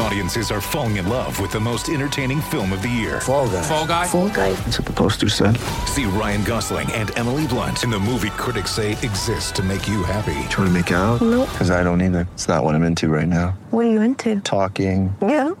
[0.00, 3.20] Audiences are falling in love with the most entertaining film of the year.
[3.20, 3.62] Fall guy.
[3.62, 4.06] Fall guy.
[4.06, 4.52] Fall guy.
[4.52, 5.56] That's what the poster said.
[5.86, 10.04] See Ryan Gosling and Emily Blunt in the movie critics say exists to make you
[10.04, 10.38] happy.
[10.50, 11.20] Trying to make it out?
[11.20, 11.48] Nope.
[11.50, 12.28] Because I don't either.
[12.34, 13.58] It's not what I'm into right now.
[13.70, 14.40] What are you into?
[14.40, 15.14] Talking.
[15.20, 15.50] Yeah.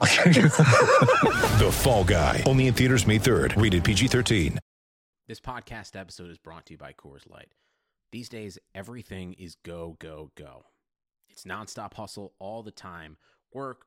[1.58, 2.44] The Fall Guy.
[2.46, 3.60] Only in theaters May 3rd.
[3.60, 4.58] Rated PG-13.
[5.26, 7.48] This podcast episode is brought to you by Coors Light.
[8.12, 10.66] These days, everything is go, go, go.
[11.28, 13.16] It's nonstop hustle all the time.
[13.52, 13.86] Work,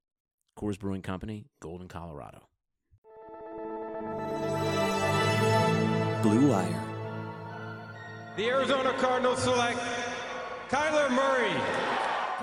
[0.57, 2.47] Coors Brewing Company, Golden, Colorado.
[6.21, 6.83] Blue Wire.
[8.37, 9.79] The Arizona Cardinals select
[10.69, 11.51] Kyler Murray.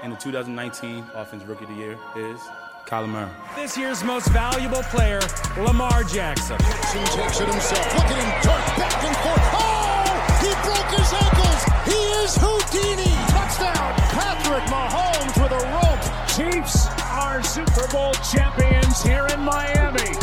[0.03, 2.41] And the 2019 Offense Rookie of the Year is
[2.87, 3.31] Kyler Murray.
[3.55, 5.21] This year's most valuable player,
[5.59, 6.59] Lamar Jackson.
[6.59, 7.95] takes it himself.
[7.95, 9.49] Look at him dart back and forth.
[9.55, 9.89] Oh!
[10.43, 11.61] He broke his ankles.
[11.87, 13.15] He is Houdini.
[13.29, 13.95] Touchdown.
[14.11, 16.05] Patrick Mahomes with a rope.
[16.35, 20.17] Chiefs are Super Bowl champions here in Miami.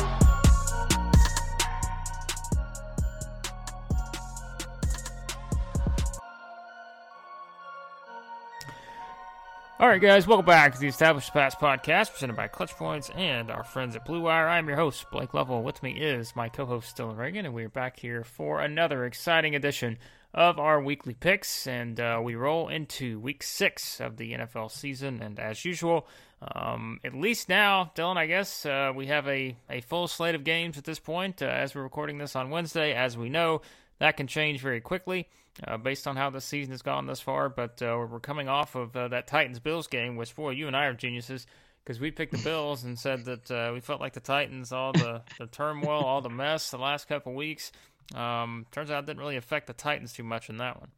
[9.77, 13.51] All right, guys, welcome back to the Established Pass podcast presented by Clutch Points and
[13.51, 14.47] our friends at Blue Wire.
[14.47, 15.63] I'm your host, Blake Lovell.
[15.63, 19.53] With me is my co host, Dylan Reagan, and we're back here for another exciting
[19.53, 19.97] edition
[20.33, 21.67] of our weekly picks.
[21.67, 25.21] And uh, we roll into week six of the NFL season.
[25.21, 26.07] And as usual,
[26.41, 30.44] um, at least now, Dylan, I guess uh, we have a, a full slate of
[30.44, 32.94] games at this point uh, as we're recording this on Wednesday.
[32.94, 33.62] As we know,
[34.00, 35.28] that can change very quickly
[35.66, 37.50] uh, based on how the season has gone thus far.
[37.50, 40.75] But uh, we're coming off of uh, that Titans Bills game, which, boy, you and
[40.75, 41.47] I are geniuses
[41.84, 44.91] because we picked the Bills and said that uh, we felt like the Titans, all
[44.91, 47.72] the, the turmoil, all the mess the last couple weeks.
[48.13, 50.90] Um, turns out it didn't really affect the Titans too much in that one.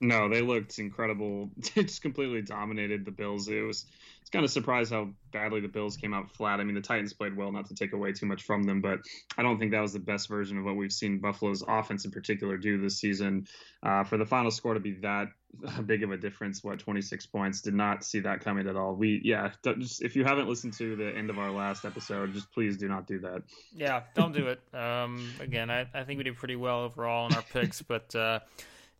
[0.00, 1.50] No, they looked incredible.
[1.74, 3.48] They just completely dominated the Bills.
[3.48, 3.86] It was
[4.20, 6.60] it's kind of surprised how badly the Bills came out flat.
[6.60, 9.00] I mean, the Titans played well, not to take away too much from them, but
[9.36, 12.10] I don't think that was the best version of what we've seen Buffalo's offense in
[12.10, 13.46] particular do this season.
[13.82, 15.28] Uh, for the final score to be that
[15.86, 18.94] big of a difference, what 26 points, did not see that coming at all.
[18.94, 22.52] We yeah, just, if you haven't listened to the end of our last episode, just
[22.52, 23.42] please do not do that.
[23.74, 24.60] Yeah, don't do it.
[24.74, 28.14] Um, again, I, I think we did pretty well overall in our picks, but.
[28.14, 28.40] Uh,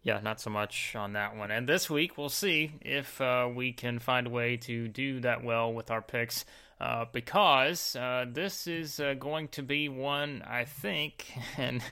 [0.03, 1.51] yeah, not so much on that one.
[1.51, 5.45] And this week, we'll see if uh, we can find a way to do that
[5.45, 6.45] well with our picks.
[6.81, 11.83] Uh, because uh, this is uh, going to be one, I think, and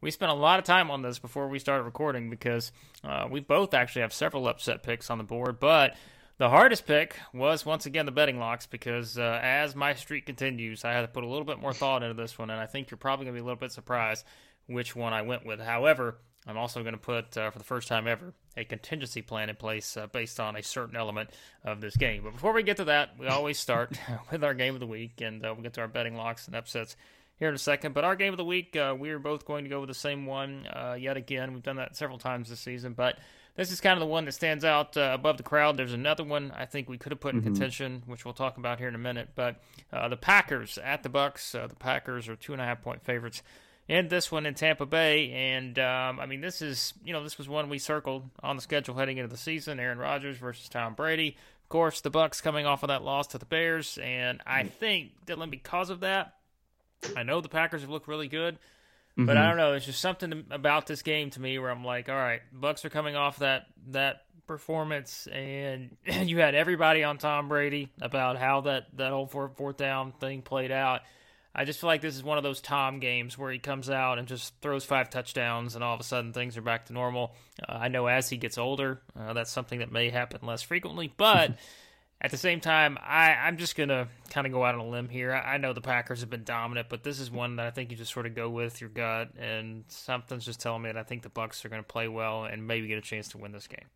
[0.00, 2.72] we spent a lot of time on this before we started recording because
[3.04, 5.60] uh, we both actually have several upset picks on the board.
[5.60, 5.96] But
[6.38, 10.82] the hardest pick was once again the betting locks because uh, as my streak continues,
[10.82, 12.90] I had to put a little bit more thought into this one, and I think
[12.90, 14.24] you're probably going to be a little bit surprised
[14.66, 15.60] which one I went with.
[15.60, 19.50] However, I'm also going to put, uh, for the first time ever, a contingency plan
[19.50, 21.30] in place uh, based on a certain element
[21.64, 22.22] of this game.
[22.24, 23.98] But before we get to that, we always start
[24.32, 26.56] with our game of the week, and uh, we'll get to our betting locks and
[26.56, 26.96] upsets
[27.36, 27.92] here in a second.
[27.92, 30.24] But our game of the week, uh, we're both going to go with the same
[30.26, 31.52] one uh, yet again.
[31.52, 33.18] We've done that several times this season, but
[33.54, 35.76] this is kind of the one that stands out uh, above the crowd.
[35.76, 37.44] There's another one I think we could have put in Mhm.
[37.44, 39.30] contention, which we'll talk about here in a minute.
[39.34, 39.56] But
[39.90, 41.52] the Packers at the Bucks.
[41.52, 43.42] the Packers are two and a half point favorites
[43.88, 45.32] and this one in Tampa Bay.
[45.32, 48.62] And um, I mean, this is you know this was one we circled on the
[48.62, 51.36] schedule heading into the season: Aaron Rodgers versus Tom Brady.
[51.62, 55.12] Of course, the Bucks coming off of that loss to the Bears, and I think
[55.26, 56.34] Dylan, because of that,
[57.14, 58.58] I know the Packers have looked really good.
[59.20, 59.72] But I don't know.
[59.72, 62.88] There's just something about this game to me where I'm like, all right, Bucks are
[62.88, 68.96] coming off that that performance, and you had everybody on Tom Brady about how that
[68.96, 71.00] that whole fourth, fourth down thing played out.
[71.58, 74.20] I just feel like this is one of those Tom games where he comes out
[74.20, 77.34] and just throws five touchdowns, and all of a sudden things are back to normal.
[77.68, 81.12] Uh, I know as he gets older, uh, that's something that may happen less frequently,
[81.16, 81.56] but
[82.20, 84.86] at the same time, I, I'm just going to kind of go out on a
[84.86, 85.32] limb here.
[85.32, 87.90] I, I know the Packers have been dominant, but this is one that I think
[87.90, 91.02] you just sort of go with your gut, and something's just telling me that I
[91.02, 93.50] think the Bucks are going to play well and maybe get a chance to win
[93.50, 93.86] this game.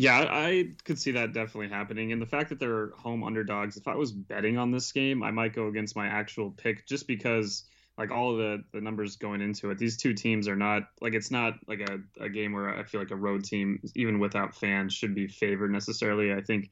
[0.00, 2.12] Yeah, I could see that definitely happening.
[2.12, 5.32] And the fact that they're home underdogs, if I was betting on this game, I
[5.32, 7.64] might go against my actual pick just because
[7.98, 9.78] like all the the numbers going into it.
[9.78, 13.00] These two teams are not like it's not like a, a game where I feel
[13.00, 16.32] like a road team, even without fans, should be favored necessarily.
[16.32, 16.70] I think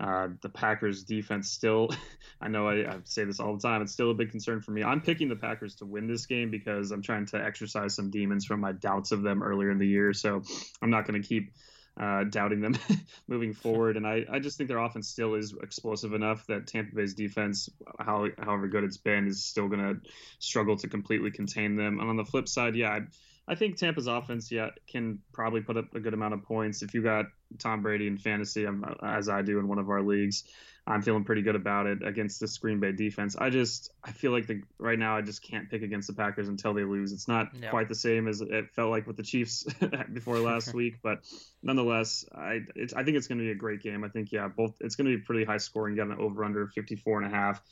[0.00, 1.90] uh, the Packers defense still,
[2.40, 4.72] I know I, I, say this all the time, it's still a big concern for
[4.72, 4.82] me.
[4.82, 8.44] I'm picking the Packers to win this game because I'm trying to exercise some demons
[8.44, 10.12] from my doubts of them earlier in the year.
[10.12, 10.42] So
[10.82, 11.52] I'm not going to keep
[12.00, 12.76] uh, doubting them
[13.28, 13.96] moving forward.
[13.96, 17.68] And I, I just think their offense still is explosive enough that Tampa Bay's defense,
[17.98, 22.00] how, however good it's been, is still going to struggle to completely contain them.
[22.00, 23.00] And on the flip side, yeah, I,
[23.46, 26.82] I think Tampa's offense, yeah, can probably put up a good amount of points.
[26.82, 27.26] If you got
[27.58, 30.44] Tom Brady in fantasy, um, as I do in one of our leagues,
[30.86, 33.36] I'm feeling pretty good about it against the Green Bay defense.
[33.36, 36.48] I just, I feel like the right now I just can't pick against the Packers
[36.48, 37.12] until they lose.
[37.12, 39.64] It's not quite the same as it felt like with the Chiefs
[40.12, 41.24] before last week, but
[41.62, 42.60] nonetheless, I,
[42.94, 44.04] I think it's going to be a great game.
[44.04, 45.96] I think, yeah, both it's going to be pretty high scoring.
[45.96, 47.62] You got an over under 54 and a half.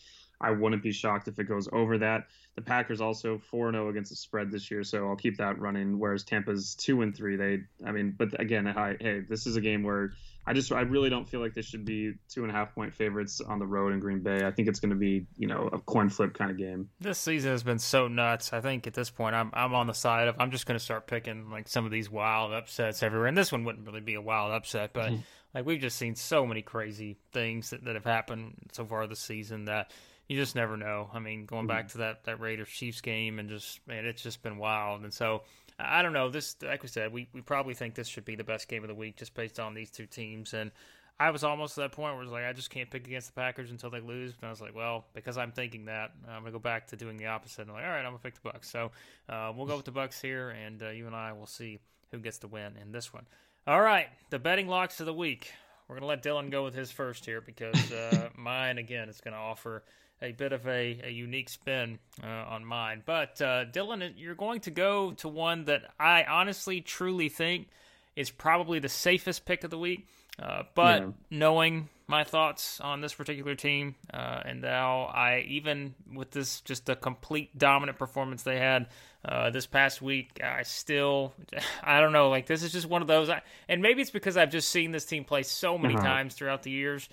[0.42, 2.26] I wouldn't be shocked if it goes over that.
[2.56, 5.98] The Packers also 4 0 against the spread this year, so I'll keep that running.
[5.98, 7.36] Whereas Tampa's 2 and 3.
[7.36, 10.12] They, I mean, but again, I, hey, this is a game where
[10.44, 12.94] I just, I really don't feel like this should be two and a half point
[12.94, 14.44] favorites on the road in Green Bay.
[14.44, 16.88] I think it's going to be, you know, a coin flip kind of game.
[17.00, 18.52] This season has been so nuts.
[18.52, 20.84] I think at this point, I'm, I'm on the side of, I'm just going to
[20.84, 23.28] start picking like some of these wild upsets everywhere.
[23.28, 25.20] And this one wouldn't really be a wild upset, but mm-hmm.
[25.54, 29.20] like we've just seen so many crazy things that, that have happened so far this
[29.20, 29.92] season that
[30.32, 31.10] you just never know.
[31.12, 31.92] I mean, going back mm-hmm.
[31.92, 35.02] to that that Raiders Chiefs game and just man, it's just been wild.
[35.02, 35.42] And so
[35.78, 36.30] I don't know.
[36.30, 38.88] This, like we said, we we probably think this should be the best game of
[38.88, 40.54] the week just based on these two teams.
[40.54, 40.70] And
[41.20, 43.34] I was almost at that point where it's like I just can't pick against the
[43.34, 44.32] Packers until they lose.
[44.40, 47.18] And I was like, well, because I'm thinking that, I'm gonna go back to doing
[47.18, 47.60] the opposite.
[47.60, 48.70] And I'm like, all right, I'm gonna pick the Bucks.
[48.70, 48.90] So
[49.28, 51.78] uh, we'll go with the Bucks here, and uh, you and I will see
[52.10, 53.26] who gets the win in this one.
[53.66, 55.52] All right, the betting locks of the week.
[55.88, 59.36] We're gonna let Dylan go with his first here because uh, mine again is gonna
[59.36, 59.84] offer
[60.22, 63.02] a bit of a, a unique spin uh, on mine.
[63.04, 67.68] But uh, Dylan, you're going to go to one that I honestly, truly think
[68.16, 70.06] is probably the safest pick of the week.
[70.42, 71.08] Uh, but yeah.
[71.30, 76.88] knowing my thoughts on this particular team, uh, and now I even with this just
[76.88, 78.86] a complete dominant performance they had
[79.26, 81.34] uh, this past week, I still
[81.82, 82.30] I don't know.
[82.30, 84.90] Like this is just one of those, I, and maybe it's because I've just seen
[84.90, 86.04] this team play so many uh-huh.
[86.04, 87.08] times throughout the years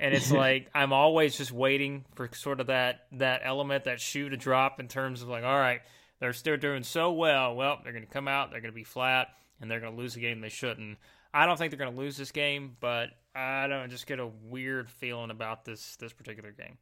[0.00, 4.28] and it's like I'm always just waiting for sort of that that element, that shoe
[4.28, 5.82] to drop in terms of like, all right,
[6.18, 7.54] they're still doing so well.
[7.54, 9.28] Well, they're going to come out, they're going to be flat,
[9.60, 10.98] and they're going to lose a game they shouldn't.
[11.32, 14.26] I don't think they're going to lose this game, but I don't just get a
[14.26, 16.78] weird feeling about this this particular game.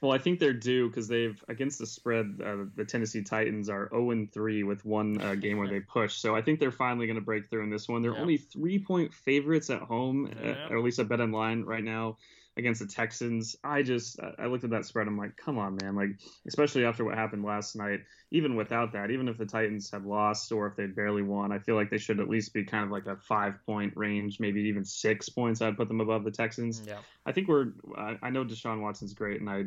[0.00, 2.40] Well, I think they're due because they've against the spread.
[2.44, 6.14] Uh, the Tennessee Titans are 0 and 3 with one uh, game where they push.
[6.14, 8.02] So I think they're finally going to break through in this one.
[8.02, 8.20] They're yep.
[8.20, 10.56] only three point favorites at home, yep.
[10.56, 12.16] uh, or at least a bet in line right now
[12.56, 13.56] against the Texans.
[13.64, 15.06] I just I looked at that spread.
[15.06, 15.96] I'm like, come on, man!
[15.96, 16.10] Like
[16.46, 18.00] especially after what happened last night.
[18.30, 21.58] Even without that, even if the Titans had lost or if they barely won, I
[21.58, 24.62] feel like they should at least be kind of like a five point range, maybe
[24.62, 25.62] even six points.
[25.62, 26.82] I'd put them above the Texans.
[26.86, 26.98] Yeah.
[27.26, 27.72] I think we're.
[27.96, 29.64] I, I know Deshaun Watson's great, and I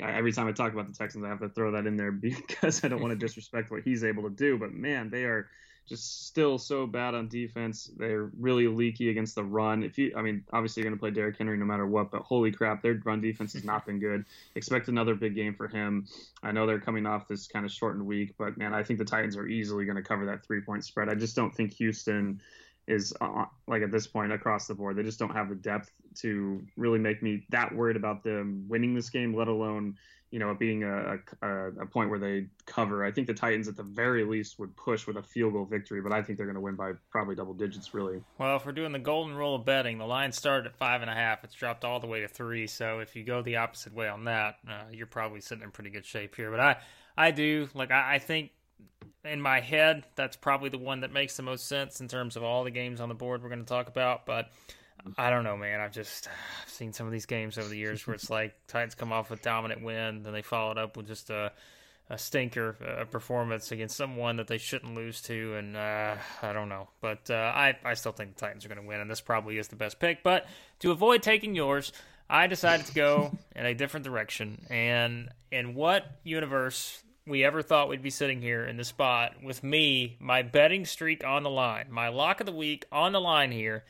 [0.00, 2.84] every time I talk about the Texans, I have to throw that in there because
[2.84, 4.58] I don't want to disrespect what he's able to do.
[4.58, 5.48] But man, they are
[5.88, 7.90] just still so bad on defense.
[7.96, 9.82] They're really leaky against the run.
[9.82, 12.22] If you, I mean, obviously you're going to play Derrick Henry no matter what, but
[12.22, 14.24] holy crap, their run defense has not been good.
[14.54, 16.06] Expect another big game for him.
[16.42, 19.04] I know they're coming off this kind of shortened week, but man, I think the
[19.04, 21.08] Titans are easily going to cover that three point spread.
[21.08, 22.40] I just don't think Houston
[22.86, 24.96] is uh, like at this point across the board.
[24.96, 28.94] They just don't have the depth to really make me that worried about them winning
[28.94, 29.96] this game, let alone
[30.30, 31.48] you know, it being a, a,
[31.80, 33.04] a, point where they cover.
[33.04, 36.02] I think the Titans, at the very least, would push with a field goal victory,
[36.02, 38.22] but I think they're going to win by probably double digits, really.
[38.36, 41.10] Well, if we're doing the golden rule of betting, the line started at five and
[41.10, 41.44] a half.
[41.44, 42.66] It's dropped all the way to three.
[42.66, 45.90] So if you go the opposite way on that, uh, you're probably sitting in pretty
[45.90, 46.50] good shape here.
[46.50, 46.76] But I,
[47.16, 48.50] I do like I, I think
[49.24, 52.42] in my head that's probably the one that makes the most sense in terms of
[52.42, 54.50] all the games on the board we're going to talk about, but
[55.16, 55.80] I don't know, man.
[55.80, 56.28] I've just
[56.62, 59.30] I've seen some of these games over the years where it's like Titans come off
[59.30, 61.52] with a dominant win, then they follow it up with just a
[62.10, 66.70] a stinker a performance against someone that they shouldn't lose to, and uh, I don't
[66.70, 66.88] know.
[67.00, 69.58] But uh, I I still think the Titans are going to win, and this probably
[69.58, 70.22] is the best pick.
[70.22, 70.46] But
[70.80, 71.92] to avoid taking yours,
[72.30, 74.66] I decided to go in a different direction.
[74.70, 79.62] And in what universe we ever thought we'd be sitting here in the spot with
[79.62, 83.52] me, my betting streak on the line, my lock of the week on the line
[83.52, 83.84] here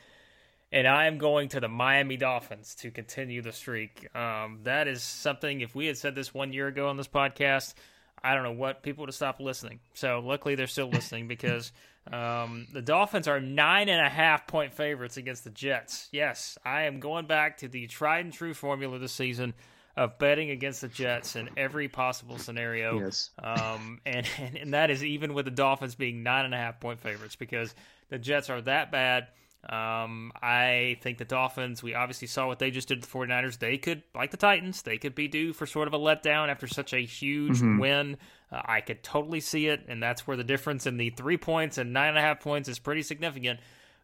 [0.71, 4.15] and I am going to the Miami Dolphins to continue the streak.
[4.15, 5.61] Um, that is something.
[5.61, 7.75] If we had said this one year ago on this podcast,
[8.23, 9.81] I don't know what people would have stopped listening.
[9.95, 11.73] So luckily they're still listening because
[12.13, 16.09] um, the Dolphins are nine and a half point favorites against the Jets.
[16.13, 19.55] Yes, I am going back to the tried and true formula this season
[19.97, 23.01] of betting against the Jets in every possible scenario.
[23.01, 23.31] Yes.
[23.43, 26.79] Um, and, and, and that is even with the Dolphins being nine and a half
[26.79, 27.75] point favorites because
[28.09, 29.27] the Jets are that bad.
[29.69, 33.59] Um, I think the Dolphins, we obviously saw what they just did to the 49ers.
[33.59, 36.67] They could, like the Titans, they could be due for sort of a letdown after
[36.67, 37.79] such a huge Mhm.
[37.81, 38.17] win.
[38.51, 41.77] Uh, I could totally see it, and that's where the difference in the three points
[41.77, 43.61] and nine and a half points is pretty significant.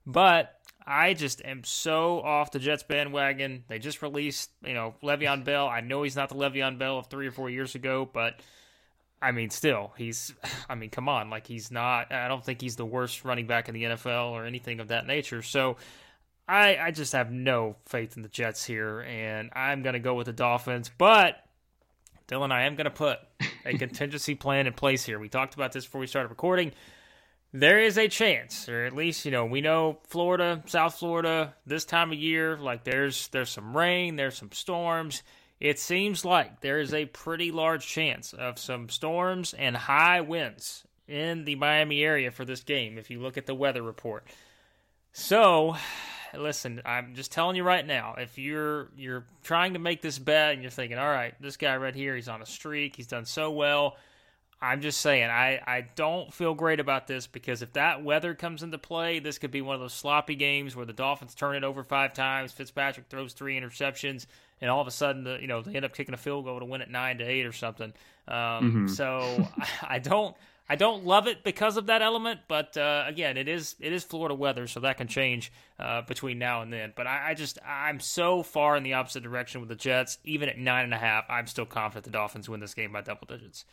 [0.06, 3.64] But I just am so off the Jets bandwagon.
[3.68, 5.66] They just released, you know, Le'Veon Bell.
[5.66, 8.38] I know he's not the Le'Veon Bell of three or four years ago, but
[9.24, 10.34] I mean, still, he's.
[10.68, 12.12] I mean, come on, like he's not.
[12.12, 15.06] I don't think he's the worst running back in the NFL or anything of that
[15.06, 15.40] nature.
[15.40, 15.78] So,
[16.46, 20.26] I I just have no faith in the Jets here, and I'm gonna go with
[20.26, 20.90] the Dolphins.
[20.96, 21.42] But
[22.28, 23.18] Dylan, I am gonna put
[23.64, 25.18] a contingency plan in place here.
[25.18, 26.72] We talked about this before we started recording.
[27.54, 31.86] There is a chance, or at least you know, we know Florida, South Florida, this
[31.86, 35.22] time of year, like there's there's some rain, there's some storms.
[35.60, 40.84] It seems like there is a pretty large chance of some storms and high winds
[41.06, 44.26] in the Miami area for this game if you look at the weather report.
[45.12, 45.76] So,
[46.34, 50.54] listen, I'm just telling you right now, if you're you're trying to make this bet
[50.54, 53.24] and you're thinking, "All right, this guy right here, he's on a streak, he's done
[53.24, 53.96] so well."
[54.64, 58.62] I'm just saying, I, I don't feel great about this because if that weather comes
[58.62, 61.64] into play, this could be one of those sloppy games where the Dolphins turn it
[61.64, 64.26] over five times, Fitzpatrick throws three interceptions,
[64.60, 66.58] and all of a sudden, the, you know, they end up kicking a field goal
[66.60, 67.92] to win it nine to eight or something.
[68.26, 68.90] Um, Mhm.
[68.90, 69.46] So
[69.82, 70.34] I don't,
[70.66, 74.02] I don't love it because of that element, but uh, again, it is it is
[74.02, 76.94] Florida weather, so that can change uh, between now and then.
[76.96, 80.16] But I, I just I'm so far in the opposite direction with the Jets.
[80.24, 83.02] Even at nine and a half, I'm still confident the Dolphins win this game by
[83.02, 83.66] double digits.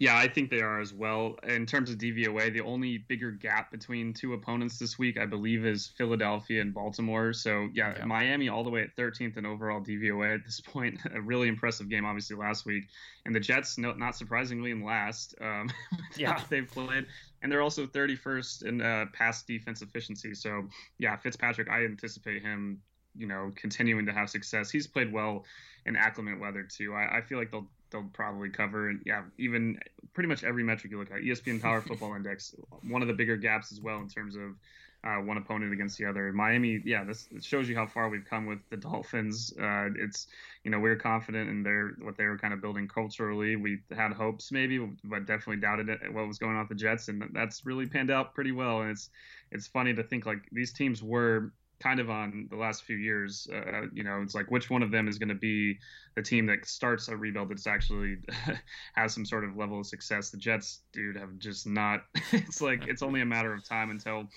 [0.00, 1.36] Yeah, I think they are as well.
[1.46, 5.66] In terms of DVOA, the only bigger gap between two opponents this week, I believe,
[5.66, 7.34] is Philadelphia and Baltimore.
[7.34, 8.06] So, yeah, Yeah.
[8.06, 10.98] Miami all the way at 13th in overall DVOA at this point.
[11.14, 12.84] A really impressive game, obviously, last week.
[13.26, 15.34] And the Jets, no, not surprisingly, in last.
[15.38, 15.68] Um,
[16.16, 16.42] Yeah.
[16.48, 17.04] they've played.
[17.42, 20.34] And they're also 31st in uh, pass defense efficiency.
[20.34, 20.66] So,
[20.98, 22.80] yeah, Fitzpatrick, I anticipate him,
[23.14, 24.70] you know, continuing to have success.
[24.70, 25.44] He's played well
[25.84, 26.94] in acclimate weather, too.
[26.94, 29.78] I, I feel like they'll they'll probably cover and yeah even
[30.14, 31.20] pretty much every metric you look at.
[31.20, 34.56] Espn power football index one of the bigger gaps as well in terms of
[35.02, 36.32] uh, one opponent against the other.
[36.32, 39.52] Miami yeah this it shows you how far we've come with the dolphins.
[39.58, 40.26] Uh, it's
[40.64, 43.56] you know we are confident in their what they were kind of building culturally.
[43.56, 47.08] We had hopes maybe but definitely doubted it, what was going on with the jets
[47.08, 48.82] and that's really panned out pretty well.
[48.82, 49.10] And it's
[49.50, 53.48] it's funny to think like these teams were kind of on the last few years.
[53.52, 55.78] Uh, you know, it's like which one of them is going to be
[56.14, 58.18] the team that starts a rebuild that's actually
[58.94, 60.30] has some sort of level of success.
[60.30, 62.04] The Jets, dude, have just not.
[62.32, 64.28] It's like it's only a matter of time until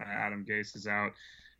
[0.00, 1.12] uh, Adam Gase is out.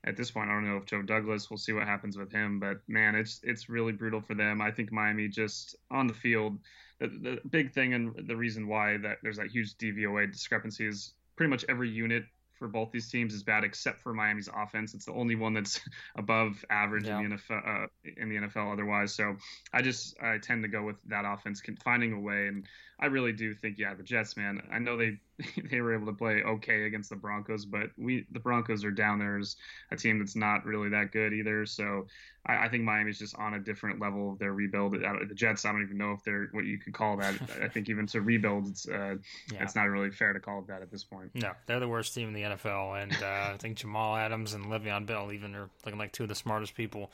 [0.04, 1.50] At this point, I don't know if Joe Douglas.
[1.50, 4.60] We'll see what happens with him, but man, it's it's really brutal for them.
[4.60, 6.58] I think Miami just on the field.
[7.00, 11.12] The, the big thing and the reason why that there's that huge DVOA discrepancy is
[11.36, 12.24] pretty much every unit
[12.58, 14.94] for both these teams is bad except for Miami's offense.
[14.94, 15.80] It's the only one that's
[16.16, 17.20] above average Yeah.
[17.20, 17.84] in the NFL.
[17.84, 17.86] Uh,
[18.16, 19.14] in the NFL, otherwise.
[19.14, 19.36] So
[19.72, 22.66] I just I tend to go with that offense finding a way, and
[22.98, 24.62] I really do think yeah the Jets, man.
[24.72, 25.18] I know they
[25.70, 29.18] they were able to play okay against the Broncos, but we the Broncos are down
[29.18, 29.56] there as
[29.90, 31.66] a team that's not really that good either.
[31.66, 32.06] So
[32.46, 34.94] I, I think Miami's just on a different level of their rebuild.
[34.94, 37.34] The Jets, I don't even know if they're what you could call that.
[37.62, 39.16] I think even to rebuild, it's uh,
[39.52, 39.62] Yeah.
[39.62, 41.30] it's not really fair to call it that at this point.
[41.34, 44.66] No, they're the worst team in the NFL, and uh, I think Jamal Adams and
[44.66, 47.10] Le'Veon Bell even are looking like two of the smartest people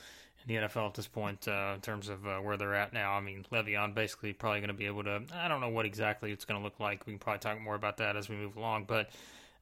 [0.47, 3.13] in the NFL at this point uh, in terms of uh, where they're at now.
[3.13, 5.23] I mean, Le'Veon basically probably going to be able to.
[5.35, 7.07] I don't know what exactly it's going to look like.
[7.07, 9.11] We can probably talk more about that as we move along, but.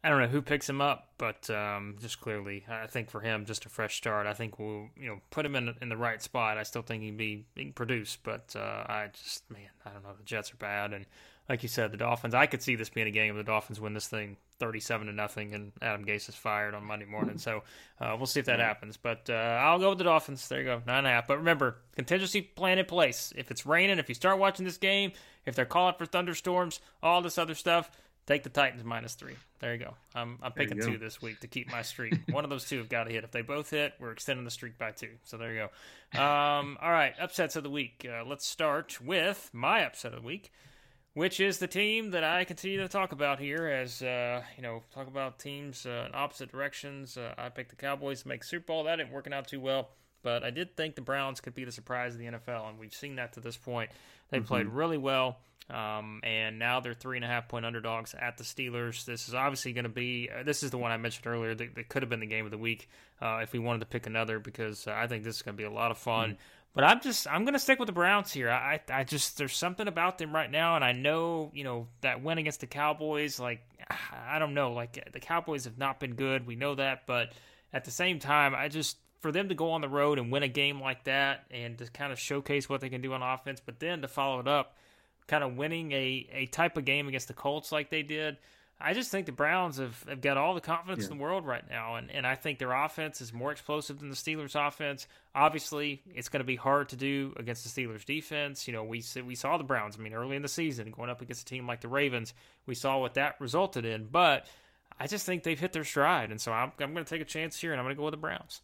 [0.03, 3.45] I don't know who picks him up, but um, just clearly, I think for him,
[3.45, 4.27] just a fresh start.
[4.27, 6.57] I think we'll, you know, put him in in the right spot.
[6.57, 10.03] I still think he'd be he can produce, but uh, I just, man, I don't
[10.03, 10.15] know.
[10.17, 11.05] The Jets are bad, and
[11.51, 12.33] like you said, the Dolphins.
[12.33, 15.13] I could see this being a game where the Dolphins win this thing thirty-seven to
[15.13, 17.39] nothing, and Adam Gase is fired on Monday morning.
[17.39, 17.65] So
[18.01, 18.97] uh, we'll see if that happens.
[18.97, 20.47] But uh, I'll go with the Dolphins.
[20.47, 21.27] There you go, nine and a half.
[21.27, 23.33] But remember, contingency plan in place.
[23.37, 25.11] If it's raining, if you start watching this game,
[25.45, 27.91] if they're calling for thunderstorms, all this other stuff.
[28.27, 29.35] Take the Titans minus three.
[29.59, 29.97] There you go.
[30.15, 32.15] I'm I'm picking two this week to keep my streak.
[32.31, 33.25] One of those two have got to hit.
[33.25, 35.11] If they both hit, we're extending the streak by two.
[35.25, 35.69] So there you
[36.15, 36.23] go.
[36.23, 38.07] Um, all right, upsets of the week.
[38.09, 40.53] Uh, let's start with my upset of the week,
[41.15, 43.67] which is the team that I continue to talk about here.
[43.67, 47.17] As uh, you know, talk about teams uh, in opposite directions.
[47.17, 48.85] Uh, I picked the Cowboys to make Super Bowl.
[48.85, 49.91] That didn't working out too well.
[50.23, 52.93] But I did think the Browns could be the surprise of the NFL, and we've
[52.93, 53.91] seen that to this point.
[54.31, 55.39] They played really well,
[55.71, 59.05] um, and now they're three and a half point underdogs at the Steelers.
[59.05, 60.29] This is obviously going to be.
[60.31, 62.45] Uh, this is the one I mentioned earlier that, that could have been the game
[62.45, 62.89] of the week
[63.21, 65.61] uh, if we wanted to pick another, because uh, I think this is going to
[65.61, 66.37] be a lot of fun.
[66.73, 68.49] But I'm just I'm gonna stick with the Browns here.
[68.49, 72.23] I I just there's something about them right now, and I know you know that
[72.23, 73.41] win against the Cowboys.
[73.41, 73.61] Like
[74.27, 76.47] I don't know, like the Cowboys have not been good.
[76.47, 77.33] We know that, but
[77.73, 80.43] at the same time, I just for them to go on the road and win
[80.43, 83.61] a game like that and to kind of showcase what they can do on offense,
[83.65, 84.77] but then to follow it up,
[85.27, 88.39] kind of winning a, a type of game against the Colts like they did.
[88.81, 91.13] I just think the Browns have, have got all the confidence yeah.
[91.13, 94.09] in the world right now, and, and I think their offense is more explosive than
[94.09, 95.07] the Steelers' offense.
[95.35, 98.67] Obviously, it's going to be hard to do against the Steelers' defense.
[98.67, 99.97] You know, we we saw the Browns.
[99.99, 102.33] I mean, early in the season, going up against a team like the Ravens,
[102.67, 104.09] we saw what that resulted in.
[104.11, 104.47] But
[104.99, 107.27] I just think they've hit their stride, and so I'm, I'm going to take a
[107.27, 108.63] chance here, and I'm going to go with the Browns.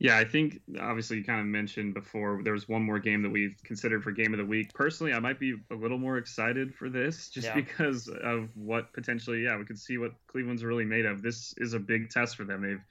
[0.00, 3.30] Yeah, I think obviously you kind of mentioned before there was one more game that
[3.30, 4.72] we considered for game of the week.
[4.74, 7.54] Personally, I might be a little more excited for this just yeah.
[7.54, 11.22] because of what potentially, yeah, we could see what Cleveland's really made of.
[11.22, 12.62] This is a big test for them.
[12.62, 12.82] They've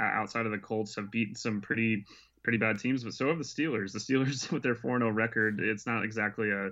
[0.00, 2.04] uh, outside of the Colts have beaten some pretty
[2.42, 3.92] pretty bad teams, but so have the Steelers.
[3.92, 6.70] The Steelers with their 4-0 record, it's not exactly a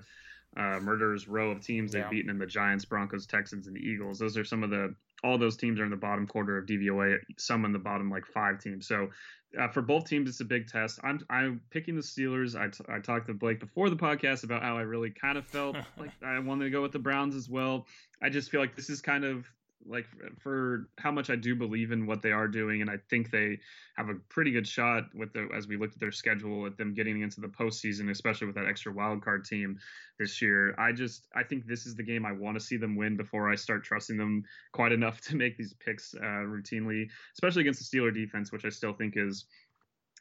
[0.57, 4.19] uh, murderer's row of teams they've beaten in the Giants, Broncos, Texans, and the Eagles.
[4.19, 7.19] Those are some of the all those teams are in the bottom quarter of DVOA.
[7.39, 8.87] Some in the bottom like five teams.
[8.87, 9.11] So
[9.59, 11.01] uh, for both teams, it's a big test.
[11.03, 12.59] I'm I'm picking the Steelers.
[12.59, 15.47] I, t- I talked to Blake before the podcast about how I really kind of
[15.47, 17.87] felt like I wanted to go with the Browns as well.
[18.23, 19.47] I just feel like this is kind of
[19.87, 20.07] like
[20.39, 23.59] for how much I do believe in what they are doing, and I think they
[23.97, 26.95] have a pretty good shot with the as we looked at their schedule at them
[26.95, 29.79] getting into the postseason, especially with that extra wild card team
[30.19, 30.75] this year.
[30.79, 33.51] I just I think this is the game I want to see them win before
[33.51, 37.99] I start trusting them quite enough to make these picks uh, routinely, especially against the
[37.99, 39.47] Steeler defense, which I still think is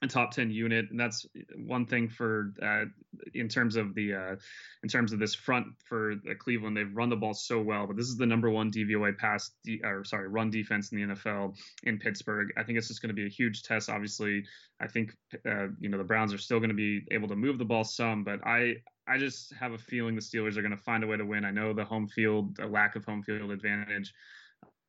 [0.01, 1.25] a top 10 unit and that's
[1.58, 2.86] one thing for uh,
[3.34, 4.36] in terms of the uh,
[4.84, 8.08] in terms of this front for Cleveland they've run the ball so well but this
[8.08, 12.00] is the number one DVOA pass de- or sorry run defense in the NFL in
[12.00, 12.50] Pittsburgh.
[12.58, 14.44] I think it's just going to be a huge test obviously.
[14.79, 15.12] I think
[15.46, 17.84] uh, you know the Browns are still going to be able to move the ball
[17.84, 18.75] some but I
[19.06, 21.44] I just have a feeling the Steelers are going to find a way to win.
[21.44, 24.13] I know the home field a lack of home field advantage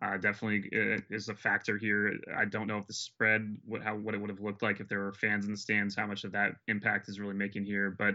[0.02, 2.18] uh, definitely uh, is a factor here.
[2.36, 4.88] I don't know if the spread, what how what it would have looked like if
[4.88, 7.94] there were fans in the stands, how much of that impact is really making here.
[7.98, 8.14] But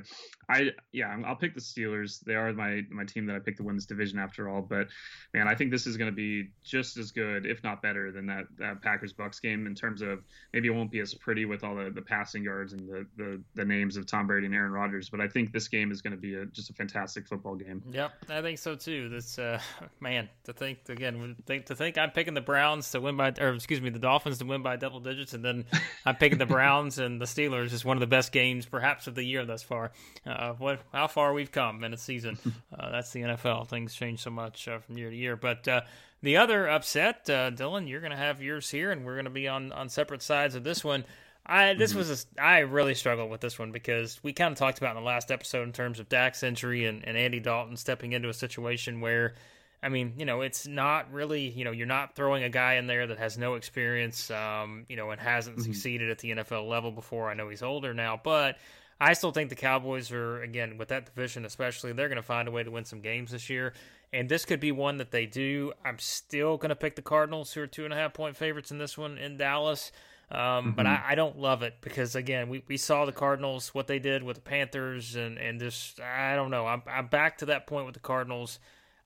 [0.50, 2.20] I, yeah, I'll pick the Steelers.
[2.22, 4.64] They are my my team that I picked to win this division after all.
[4.64, 4.88] But
[5.34, 8.26] man, I think this is going to be just as good, if not better, than
[8.28, 11.64] that, that Packers Bucks game in terms of maybe it won't be as pretty with
[11.64, 14.72] all the, the passing yards and the, the the names of Tom Brady and Aaron
[14.72, 15.10] Rodgers.
[15.10, 17.84] But I think this game is going to be a, just a fantastic football game.
[17.92, 19.08] Yep, I think so too.
[19.10, 19.60] This uh,
[20.00, 23.54] man to think again, think to think I'm picking the Browns to win by, or
[23.54, 25.66] excuse me, the Dolphins to win by double digits, and then
[26.06, 29.16] I'm picking the Browns and the Steelers is one of the best games perhaps of
[29.16, 29.92] the year thus far.
[30.26, 32.38] Uh, what how far we've come in a season.
[32.78, 33.68] Uh, that's the NFL.
[33.68, 35.38] Things change so much uh, from year to year.
[35.38, 35.82] But uh,
[36.22, 39.32] the other upset, uh, Dylan, you're going to have yours here, and we're going to
[39.32, 41.06] be on on separate sides of this one.
[41.46, 42.00] I this mm-hmm.
[42.00, 45.04] was a, I really struggled with this one because we kind of talked about in
[45.04, 48.34] the last episode in terms of Dak's injury and, and Andy Dalton stepping into a
[48.34, 49.36] situation where
[49.86, 52.88] I mean, you know, it's not really, you know, you're not throwing a guy in
[52.88, 55.72] there that has no experience, um, you know, and hasn't mm-hmm.
[55.72, 57.30] succeeded at the NFL level before.
[57.30, 58.58] I know he's older now, but
[59.00, 62.48] I still think the Cowboys are, again, with that division especially, they're going to find
[62.48, 63.74] a way to win some games this year.
[64.12, 65.72] And this could be one that they do.
[65.86, 68.72] I'm still going to pick the Cardinals, who are two and a half point favorites
[68.72, 69.92] in this one in Dallas.
[70.32, 70.72] Um, mm-hmm.
[70.72, 74.00] But I, I, don't love it because, again, we, we saw the Cardinals, what they
[74.00, 76.66] did with the Panthers, and, and just, I don't know.
[76.66, 78.58] I'm, I'm back to that point with the Cardinals.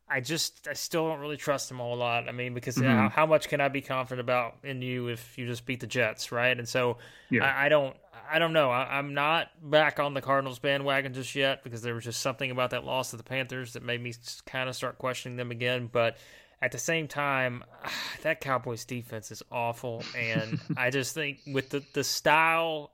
[0.09, 2.27] I just I still don't really trust him a whole lot.
[2.27, 2.89] I mean, because mm-hmm.
[2.89, 5.87] how, how, much can I be confident about in you if you just beat the
[5.87, 6.57] Jets, right?
[6.57, 6.97] And so
[7.29, 7.43] yeah.
[7.43, 7.95] I, I, don't
[8.31, 8.71] I don't know.
[8.71, 12.49] I, am not back on the Cardinals bandwagon just yet because there was just something
[12.49, 14.13] about that loss to the Panthers that made me
[14.45, 15.89] kind of start questioning them again.
[15.91, 16.17] But
[16.61, 17.63] at the same time,
[18.23, 22.91] that Cowboys defense is awful, and I just think with the the style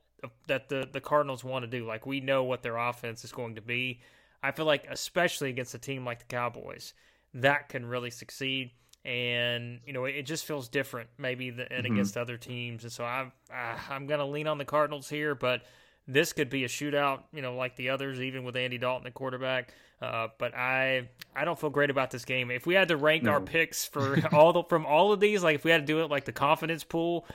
[0.48, 3.56] that the the Cardinals want to do, like we know what their offense is going
[3.56, 4.02] to be
[4.46, 6.94] I feel like, especially against a team like the Cowboys,
[7.34, 8.72] that can really succeed.
[9.04, 11.94] And you know, it, just feels different, maybe, than mm-hmm.
[11.94, 12.84] against other teams.
[12.84, 15.64] And so I'm uh, I'm going to lean on the Cardinals here, but
[16.08, 19.12] this could be a shootout, you know, like the others, even with Andy Dalton, the
[19.12, 19.74] quarterback.
[20.00, 22.52] Uh, but I I don't feel great about this game.
[22.52, 23.32] If we had to rank no.
[23.32, 26.04] our picks for all the from all of these, like if we had to do
[26.04, 27.26] it like the confidence pool,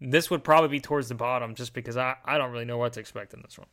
[0.00, 2.92] this would probably be towards the bottom, just because I I don't really know what
[2.94, 3.68] to expect in this one.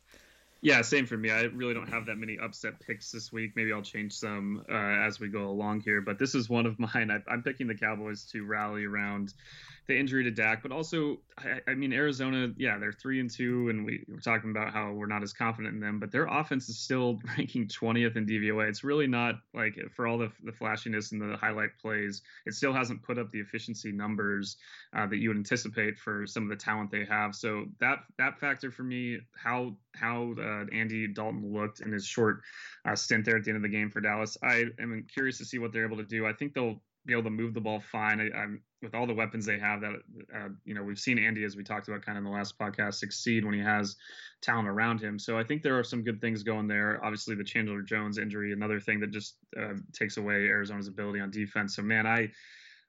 [0.62, 1.30] Yeah, same for me.
[1.30, 3.52] I really don't have that many upset picks this week.
[3.56, 6.00] Maybe I'll change some uh, as we go along here.
[6.00, 7.10] But this is one of mine.
[7.10, 9.34] I, I'm picking the Cowboys to rally around
[9.86, 13.68] the injury to Dak, but also, I, I, mean, Arizona, yeah, they're three and two,
[13.68, 16.68] and we were talking about how we're not as confident in them, but their offense
[16.68, 18.68] is still ranking 20th in DVOA.
[18.68, 22.72] It's really not like for all the, the flashiness and the highlight plays, it still
[22.72, 24.56] hasn't put up the efficiency numbers
[24.96, 27.34] uh, that you would anticipate for some of the talent they have.
[27.34, 32.40] So that that factor for me, how how uh, Andy Dalton looked in his short
[32.84, 35.44] uh, stint there at the end of the game for Dallas, I am curious to
[35.44, 36.26] see what they're able to do.
[36.26, 38.20] I think they'll be able to move the ball fine.
[38.20, 39.80] I, am with all the weapons they have.
[39.80, 39.92] That
[40.34, 42.58] uh, you know, we've seen Andy, as we talked about, kind of in the last
[42.58, 43.96] podcast, succeed when he has
[44.42, 45.18] talent around him.
[45.18, 47.02] So I think there are some good things going there.
[47.04, 51.30] Obviously, the Chandler Jones injury, another thing that just uh, takes away Arizona's ability on
[51.30, 51.76] defense.
[51.76, 52.30] So man, I.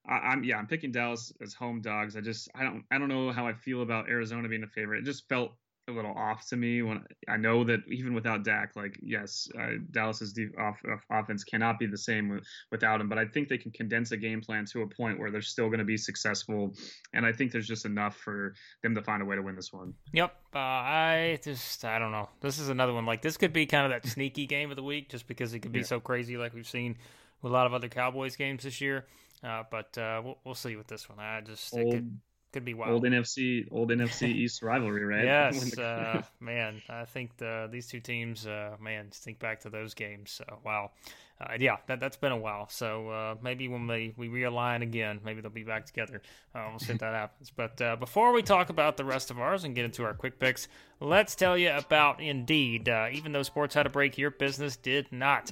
[0.09, 2.15] I, am yeah, I'm picking Dallas as home dogs.
[2.15, 4.99] I just I don't I don't know how I feel about Arizona being a favorite.
[4.99, 5.51] It just felt
[5.87, 9.73] a little off to me when I know that even without Dak, like yes, uh,
[9.91, 13.07] Dallas's de- off, off offense cannot be the same without him.
[13.07, 15.67] But I think they can condense a game plan to a point where they're still
[15.67, 16.73] going to be successful,
[17.13, 19.71] and I think there's just enough for them to find a way to win this
[19.71, 19.93] one.
[20.13, 22.29] Yep, uh, I just I don't know.
[22.41, 24.83] This is another one like this could be kind of that sneaky game of the
[24.83, 25.85] week, just because it could be yeah.
[25.85, 26.97] so crazy, like we've seen
[27.41, 29.05] with a lot of other Cowboys games this year.
[29.43, 31.19] Uh, but uh, we'll, we'll see with this one.
[31.19, 32.19] I just Old, could,
[32.53, 32.93] could be wild.
[32.93, 35.23] Old NFC, old NFC East rivalry, right?
[35.27, 36.81] Yes, uh, man.
[36.89, 40.31] I think the, these two teams, uh, man, think back to those games.
[40.31, 40.91] So, wow.
[41.39, 42.67] Uh, yeah, that that's been a while.
[42.69, 46.21] So uh, maybe when we, we realign again, maybe they'll be back together.
[46.55, 47.51] Uh, we'll see if that happens.
[47.55, 50.39] But uh, before we talk about the rest of ours and get into our quick
[50.39, 50.67] picks,
[50.99, 52.89] let's tell you about Indeed.
[52.89, 55.51] Uh, even though sports had a break, your business did not.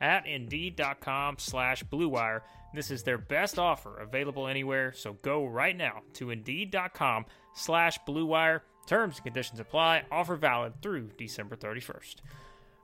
[0.00, 2.42] at Indeed.com slash BlueWire.
[2.74, 8.60] This is their best offer available anywhere, so go right now to Indeed.com slash BlueWire.
[8.86, 10.04] Terms and conditions apply.
[10.10, 12.16] Offer valid through December 31st.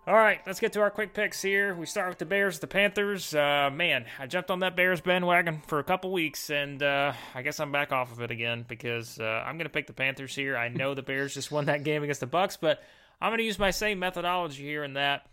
[0.06, 1.74] All right, let's get to our quick picks here.
[1.74, 3.34] We start with the Bears, the Panthers.
[3.34, 7.40] Uh, man, I jumped on that Bears bandwagon for a couple weeks, and uh, I
[7.40, 10.34] guess I'm back off of it again because uh, I'm going to pick the Panthers
[10.34, 10.58] here.
[10.58, 12.82] I know the Bears just won that game against the Bucks, but
[13.18, 15.26] I'm going to use my same methodology here in that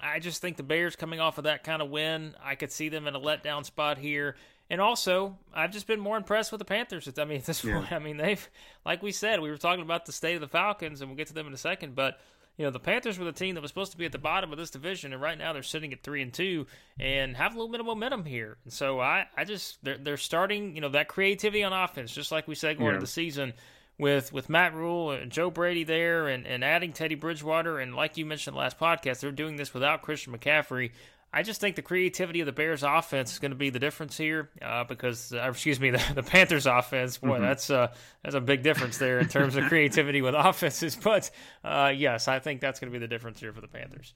[0.00, 2.88] I just think the Bears coming off of that kind of win, I could see
[2.88, 4.36] them in a letdown spot here.
[4.70, 7.08] And also, I've just been more impressed with the Panthers.
[7.18, 7.78] I mean, at this yeah.
[7.78, 8.48] point, I mean, they've,
[8.86, 11.28] like we said, we were talking about the state of the Falcons, and we'll get
[11.28, 12.20] to them in a second, but
[12.58, 14.52] you know the Panthers were the team that was supposed to be at the bottom
[14.52, 16.66] of this division, and right now they're sitting at three and two
[17.00, 18.58] and have a little bit of momentum here.
[18.64, 22.30] And so I, I just they're they're starting, you know, that creativity on offense, just
[22.30, 22.94] like we said going yeah.
[22.96, 23.54] into the season
[24.02, 28.18] with with Matt Rhule and Joe Brady there, and, and adding Teddy Bridgewater, and like
[28.18, 30.90] you mentioned last podcast, they're doing this without Christian McCaffrey.
[31.32, 34.18] I just think the creativity of the Bears offense is going to be the difference
[34.18, 37.44] here, uh, because uh, excuse me, the, the, Panthers offense, boy, mm-hmm.
[37.44, 40.96] that's uh, that's a big difference there in terms of creativity with offenses.
[40.96, 41.30] But
[41.64, 44.14] uh, yes, I think that's going to be the difference here for the Panthers.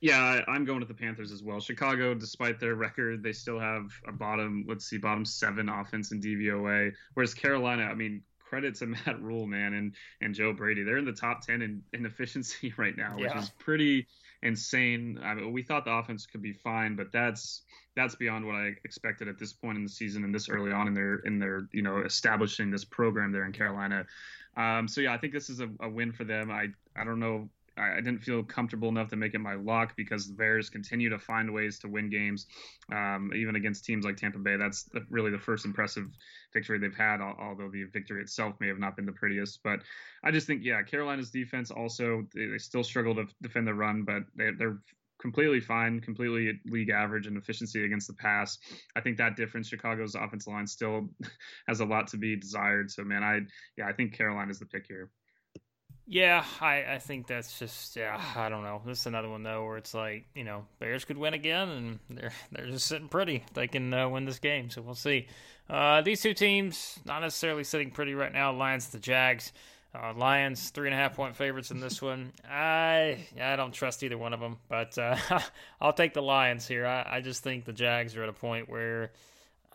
[0.00, 1.60] Yeah, I'm going with the Panthers as well.
[1.60, 6.20] Chicago, despite their record, they still have a bottom, let's see, bottom seven offense in
[6.20, 6.92] DVOA.
[7.14, 10.82] Whereas Carolina, I mean, credit to Matt Rhule, man, and and Joe Brady.
[10.82, 13.40] They're in the top ten in, in efficiency right now, which yeah.
[13.40, 14.06] is pretty
[14.42, 15.18] insane.
[15.22, 17.62] I mean, we thought the offense could be fine, but that's
[17.94, 20.88] that's beyond what I expected at this point in the season and this early on
[20.88, 24.06] in their in their you know establishing this program there in Carolina.
[24.56, 26.50] Um, so yeah, I think this is a, a win for them.
[26.50, 30.26] I I don't know I didn't feel comfortable enough to make it my lock because
[30.26, 32.46] the Bears continue to find ways to win games,
[32.92, 34.56] um, even against teams like Tampa Bay.
[34.56, 36.06] That's really the first impressive
[36.52, 39.60] victory they've had, although the victory itself may have not been the prettiest.
[39.62, 39.80] But
[40.24, 44.04] I just think, yeah, Carolina's defense also they, they still struggle to defend the run,
[44.04, 44.78] but they, they're
[45.20, 48.58] completely fine, completely league average in efficiency against the pass.
[48.94, 51.08] I think that difference, Chicago's offensive line still
[51.68, 52.90] has a lot to be desired.
[52.90, 53.40] So man, I
[53.76, 55.10] yeah, I think Carolina's the pick here.
[56.08, 58.80] Yeah, I, I think that's just yeah, I don't know.
[58.86, 61.98] This is another one though where it's like you know Bears could win again and
[62.08, 63.44] they're they're just sitting pretty.
[63.54, 65.26] They can uh, win this game, so we'll see.
[65.68, 68.52] Uh, these two teams not necessarily sitting pretty right now.
[68.52, 69.52] Lions, the Jags.
[69.94, 72.32] Uh, Lions three and a half point favorites in this one.
[72.48, 75.16] I I don't trust either one of them, but uh,
[75.80, 76.86] I'll take the Lions here.
[76.86, 79.10] I, I just think the Jags are at a point where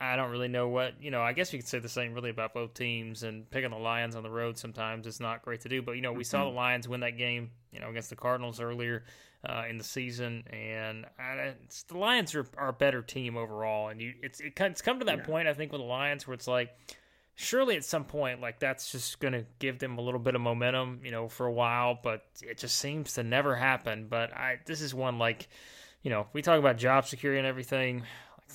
[0.02, 1.22] I don't really know what you know.
[1.22, 3.22] I guess you could say the same really about both teams.
[3.22, 5.82] And picking the Lions on the road sometimes is not great to do.
[5.84, 8.60] But you know, we saw the Lions win that game, you know, against the Cardinals
[8.60, 9.04] earlier
[9.48, 11.54] uh, in the season, and I,
[11.88, 13.90] the Lions are, are a better team overall.
[13.90, 15.26] And you, it's it, it's come to that yeah.
[15.26, 16.76] point I think with the Lions where it's like,
[17.36, 20.42] surely at some point like that's just going to give them a little bit of
[20.42, 21.98] momentum, you know, for a while.
[22.02, 24.08] But it just seems to never happen.
[24.10, 25.48] But I this is one like,
[26.02, 28.04] you know, we talk about job security and everything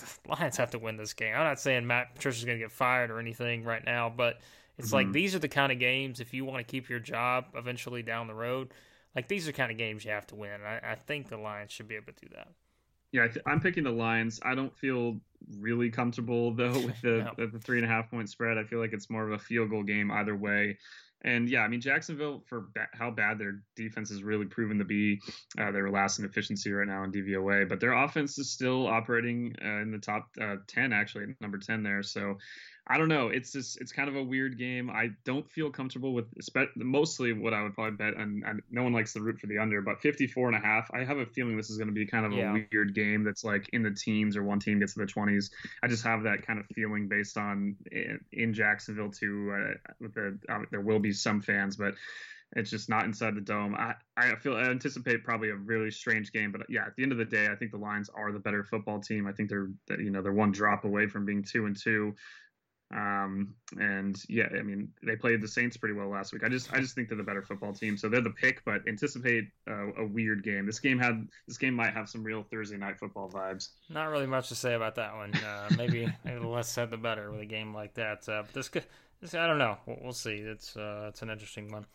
[0.28, 1.34] Lions have to win this game.
[1.34, 4.40] I'm not saying Matt Patricia's going to get fired or anything right now, but
[4.78, 4.96] it's mm-hmm.
[4.96, 8.02] like these are the kind of games if you want to keep your job eventually
[8.02, 8.72] down the road.
[9.14, 10.60] Like these are the kind of games you have to win.
[10.66, 12.48] I, I think the Lions should be able to do that.
[13.12, 14.40] Yeah, I am picking the Lions.
[14.42, 15.18] I don't feel
[15.58, 17.46] really comfortable though with the, no.
[17.46, 18.58] the three and a half point spread.
[18.58, 20.76] I feel like it's more of a field goal game either way.
[21.26, 24.84] And yeah, I mean Jacksonville for ba- how bad their defense has really proven to
[24.84, 25.20] be,
[25.58, 29.54] uh, they're last in efficiency right now in DVOA, but their offense is still operating
[29.62, 32.02] uh, in the top uh, ten, actually number ten there.
[32.02, 32.38] So
[32.88, 33.28] I don't know.
[33.28, 34.88] It's just it's kind of a weird game.
[34.90, 36.26] I don't feel comfortable with
[36.76, 39.58] mostly what I would probably bet, and, and, no one likes the root for the
[39.58, 40.88] under, but 54 and a half.
[40.94, 42.50] I have a feeling this is going to be kind of yeah.
[42.54, 45.50] a weird game that's like in the teens or one team gets to the 20s.
[45.82, 49.52] I just have that kind of feeling based on in, in Jacksonville too.
[49.52, 51.94] Uh, with the uh, there will be some fans, but
[52.54, 53.74] it's just not inside the dome.
[53.74, 57.10] I, I feel I anticipate probably a really strange game, but yeah, at the end
[57.10, 59.26] of the day, I think the Lions are the better football team.
[59.26, 62.14] I think they're you know they're one drop away from being two and two.
[62.94, 66.44] Um, and yeah, I mean, they played the Saints pretty well last week.
[66.44, 68.64] I just, I just think they're the better football team, so they're the pick.
[68.64, 70.66] But anticipate uh, a weird game.
[70.66, 73.70] This game had, this game might have some real Thursday night football vibes.
[73.90, 75.34] Not really much to say about that one.
[75.34, 78.28] Uh, maybe, maybe the less said the better with a game like that.
[78.28, 78.70] Uh, but this,
[79.20, 79.78] this, I don't know.
[79.86, 80.36] We'll, we'll see.
[80.36, 81.86] It's, uh, it's an interesting one.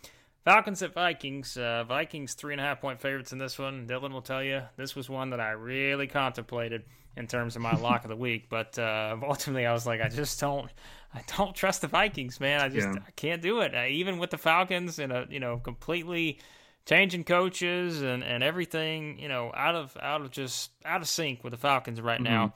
[0.44, 1.56] Falcons at Vikings.
[1.56, 3.88] Uh, Vikings three and a half point favorites in this one.
[3.88, 6.84] Dylan will tell you this was one that I really contemplated
[7.18, 10.10] in terms of my lock of the week, but uh, ultimately I was like, I
[10.10, 10.70] just don't,
[11.14, 12.62] I don't trust the Vikings, man.
[12.62, 13.04] I just yeah.
[13.06, 13.76] I can't do it.
[13.76, 16.40] Uh, even with the Falcons and a you know completely
[16.86, 21.44] changing coaches and and everything, you know, out of out of just out of sync
[21.44, 22.34] with the Falcons right mm-hmm.
[22.34, 22.54] now.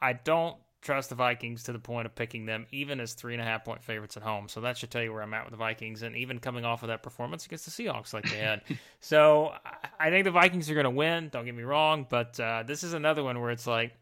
[0.00, 3.42] I don't trust the Vikings to the point of picking them even as three and
[3.42, 4.48] a half point favorites at home.
[4.48, 6.82] So that should tell you where I'm at with the Vikings, and even coming off
[6.82, 8.60] of that performance against the Seahawks like they had.
[9.00, 9.54] so
[9.98, 11.30] I think the Vikings are going to win.
[11.30, 13.92] Don't get me wrong, but uh, this is another one where it's like,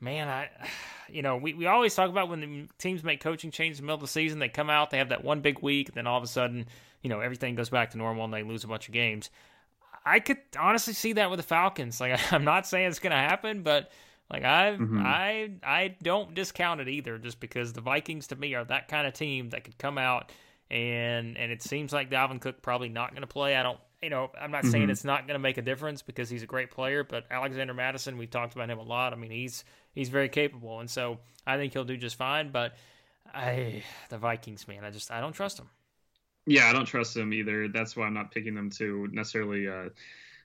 [0.00, 0.48] man, I.
[1.10, 3.86] You know, we, we always talk about when the teams make coaching changes in the
[3.86, 6.16] middle of the season, they come out, they have that one big week, then all
[6.16, 6.64] of a sudden,
[7.02, 9.28] you know, everything goes back to normal and they lose a bunch of games.
[10.06, 12.00] I could honestly see that with the Falcons.
[12.00, 13.90] Like, I'm not saying it's going to happen, but
[14.32, 15.02] like I mm-hmm.
[15.04, 19.06] I I don't discount it either, just because the Vikings to me are that kind
[19.06, 20.32] of team that could come out
[20.70, 23.54] and and it seems like Dalvin Cook probably not going to play.
[23.56, 24.70] I don't you know I'm not mm-hmm.
[24.70, 27.74] saying it's not going to make a difference because he's a great player, but Alexander
[27.74, 29.12] Mattison, we've talked about him a lot.
[29.12, 29.64] I mean he's
[29.94, 32.50] he's very capable, and so I think he'll do just fine.
[32.50, 32.74] But
[33.34, 35.68] I the Vikings man, I just I don't trust them.
[36.46, 37.68] Yeah, I don't trust them either.
[37.68, 39.68] That's why I'm not picking them to necessarily.
[39.68, 39.90] Uh,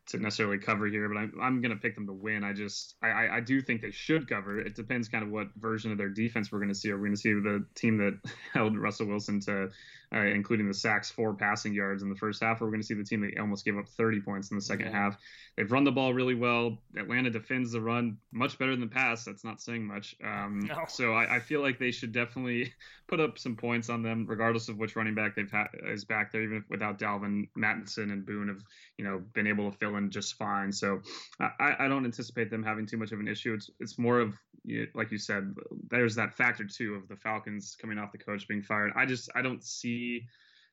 [0.07, 2.43] to necessarily cover here, but I'm, I'm going to pick them to win.
[2.43, 4.59] I just I, I do think they should cover.
[4.59, 6.91] It depends kind of what version of their defense we're going to see.
[6.91, 8.19] Are we going to see the team that
[8.53, 9.69] held Russell Wilson to
[10.13, 12.61] uh, including the sacks, four passing yards in the first half.
[12.61, 14.61] Or we're going to see the team that almost gave up 30 points in the
[14.61, 15.17] second half.
[15.55, 16.77] They've run the ball really well.
[16.95, 19.25] Atlanta defends the run much better than the pass.
[19.25, 20.15] That's not saying much.
[20.23, 20.85] Um, no.
[20.87, 22.73] So I, I, feel like they should definitely
[23.07, 26.31] put up some points on them, regardless of which running back they've had is back
[26.31, 26.41] there.
[26.41, 28.63] Even without Dalvin, Mattison, and Boone have
[28.97, 30.71] you know been able to fill in just fine.
[30.71, 31.01] So
[31.39, 33.53] I, I don't anticipate them having too much of an issue.
[33.53, 34.33] It's it's more of
[34.93, 35.55] like you said,
[35.89, 38.91] there's that factor too of the Falcons coming off the coach being fired.
[38.95, 40.27] I just I don't see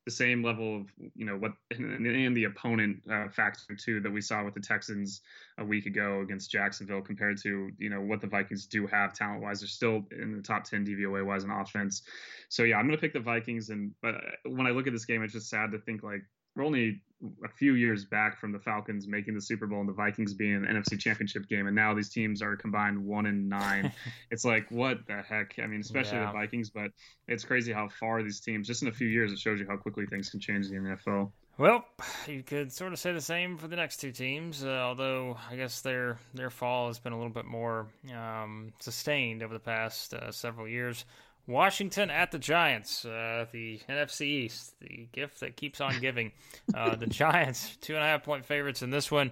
[0.04, 4.20] the same level of you know what and, the opponent uh, factor too that we
[4.20, 5.22] saw with the Texans
[5.58, 9.42] a week ago against Jacksonville compared to you know what the Vikings do have talent
[9.42, 9.60] wise.
[9.60, 12.02] They're still in the top ten DVOA wise in offense.
[12.48, 13.70] So yeah, I'm gonna pick the Vikings.
[13.70, 16.22] And but when I look at this game, it's just sad to think like
[16.54, 17.00] we're only
[17.44, 20.54] a few years back from the Falcons making the Super Bowl and the Vikings being
[20.54, 23.92] an NFC Championship game, and now these teams are combined one and nine.
[24.30, 25.54] it's like what the heck?
[25.62, 26.26] I mean, especially yeah.
[26.26, 26.90] the Vikings, but
[27.28, 28.66] it's crazy how far these teams.
[28.66, 30.90] Just in a few years, it shows you how quickly things can change in the
[30.90, 31.30] NFL.
[31.56, 31.84] Well,
[32.26, 35.56] you could sort of say the same for the next two teams, uh, although I
[35.56, 40.14] guess their their fall has been a little bit more um, sustained over the past
[40.14, 41.04] uh, several years.
[41.46, 46.32] Washington at the Giants, uh, the NFC East, the gift that keeps on giving.
[46.74, 49.30] Uh, the Giants, two and a half point favorites in this one.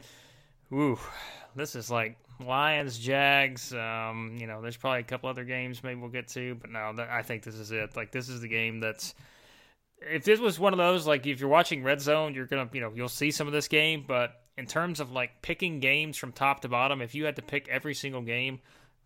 [0.73, 0.99] Ooh,
[1.57, 3.73] this is like Lions, Jags.
[3.73, 6.95] Um, you know, there's probably a couple other games maybe we'll get to, but no,
[7.11, 7.97] I think this is it.
[7.97, 9.15] Like this is the game that's.
[10.05, 12.81] If this was one of those, like if you're watching Red Zone, you're gonna, you
[12.81, 14.05] know, you'll see some of this game.
[14.07, 17.43] But in terms of like picking games from top to bottom, if you had to
[17.43, 18.61] pick every single game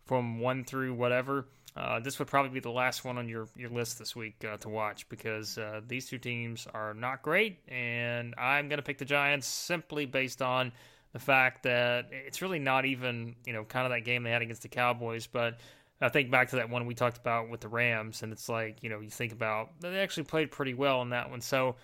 [0.05, 1.45] from one through whatever,
[1.77, 4.57] uh, this would probably be the last one on your, your list this week uh,
[4.57, 8.97] to watch because uh, these two teams are not great, and I'm going to pick
[8.97, 10.71] the Giants simply based on
[11.13, 14.41] the fact that it's really not even you know kind of that game they had
[14.41, 15.59] against the Cowboys, but
[16.01, 18.81] I think back to that one we talked about with the Rams, and it's like
[18.81, 21.75] you know you think about they actually played pretty well in that one, so.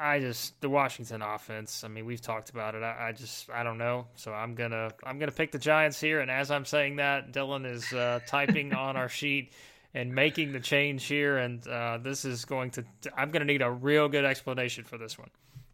[0.00, 1.84] I just the Washington offense.
[1.84, 2.82] I mean, we've talked about it.
[2.82, 4.06] I, I, just I don't know.
[4.14, 6.20] So I'm gonna I'm gonna pick the Giants here.
[6.20, 9.52] And as I'm saying that, Dylan is uh, typing on our sheet
[9.92, 11.38] and making the change here.
[11.38, 12.84] And uh, this is going to
[13.16, 15.28] I'm gonna need a real good explanation for this one.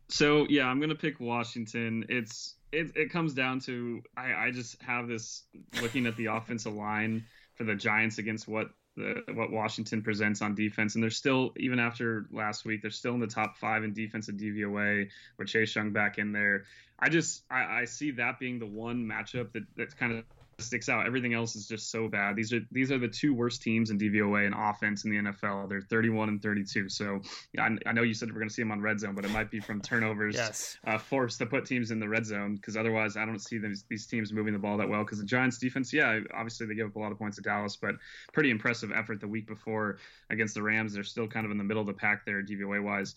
[0.09, 2.05] So yeah, I'm gonna pick Washington.
[2.09, 5.45] It's it it comes down to I I just have this
[5.81, 10.55] looking at the offensive line for the Giants against what the, what Washington presents on
[10.55, 13.93] defense, and they're still even after last week, they're still in the top five in
[13.93, 16.65] defensive DVOA with Chase Young back in there.
[16.99, 20.25] I just I, I see that being the one matchup that that's kind of
[20.59, 21.07] sticks out.
[21.07, 22.35] Everything else is just so bad.
[22.35, 25.69] These are these are the two worst teams in DVOA and offense in the NFL.
[25.69, 26.89] They're 31 and 32.
[26.89, 27.21] So
[27.53, 29.25] yeah, I, I know you said we're going to see them on red zone, but
[29.25, 30.79] it might be from turnovers yes.
[30.87, 33.85] uh, forced to put teams in the red zone because otherwise I don't see these,
[33.89, 35.05] these teams moving the ball that well.
[35.05, 37.77] Because the Giants defense, yeah, obviously they give up a lot of points to Dallas,
[37.77, 37.97] but
[38.33, 39.99] pretty impressive effort the week before
[40.31, 40.95] against the Rams.
[40.95, 43.15] They're still kind of in the middle of the pack there DVOA wise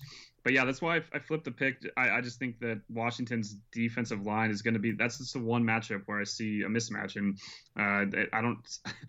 [0.49, 1.85] but yeah, that's why I, I flipped the pick.
[1.95, 5.39] I, I, just think that Washington's defensive line is going to be that's just the
[5.39, 7.37] one matchup where I see a mismatch, and
[7.77, 8.57] uh, I don't.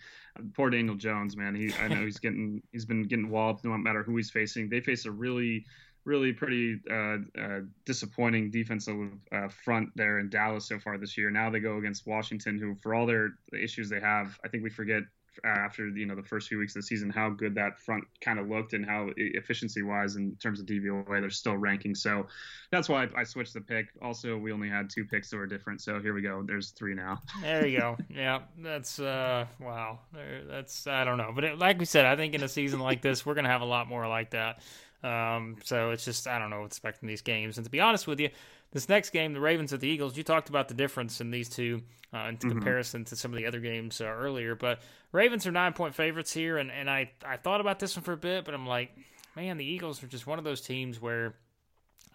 [0.55, 1.55] poor Daniel Jones, man.
[1.55, 4.68] He I know he's getting he's been getting walloped no matter who he's facing.
[4.68, 5.64] They face a really
[6.05, 8.96] really pretty uh, uh, disappointing defensive
[9.33, 11.31] uh, front there in Dallas so far this year.
[11.31, 14.68] Now they go against Washington, who for all their issues they have, I think we
[14.68, 15.05] forget
[15.44, 18.38] after you know the first few weeks of the season how good that front kind
[18.38, 21.94] of looked and how efficiency wise in terms of DVOA they're still ranking.
[21.94, 22.26] So
[22.70, 23.88] that's why I, I, switched the pick.
[24.00, 26.42] Also, we only had two picks that were different, so here we go.
[26.42, 27.20] There's three now.
[27.42, 27.96] There you go.
[28.11, 30.00] yeah, that's uh wow.
[30.48, 33.03] That's I don't know, but it, like we said, I think in a season like
[33.03, 34.61] this, we're gonna have a lot more like that.
[35.03, 37.57] Um, so it's just I don't know what's expecting these games.
[37.57, 38.31] And to be honest with you,
[38.73, 41.49] this next game, the Ravens at the Eagles, you talked about the difference in these
[41.49, 41.83] two
[42.13, 42.51] uh, in mm-hmm.
[42.51, 44.55] comparison to some of the other games uh, earlier.
[44.55, 44.81] But
[45.13, 48.13] Ravens are nine point favorites here, and, and I, I thought about this one for
[48.13, 48.91] a bit, but I'm like,
[49.37, 51.35] man, the Eagles are just one of those teams where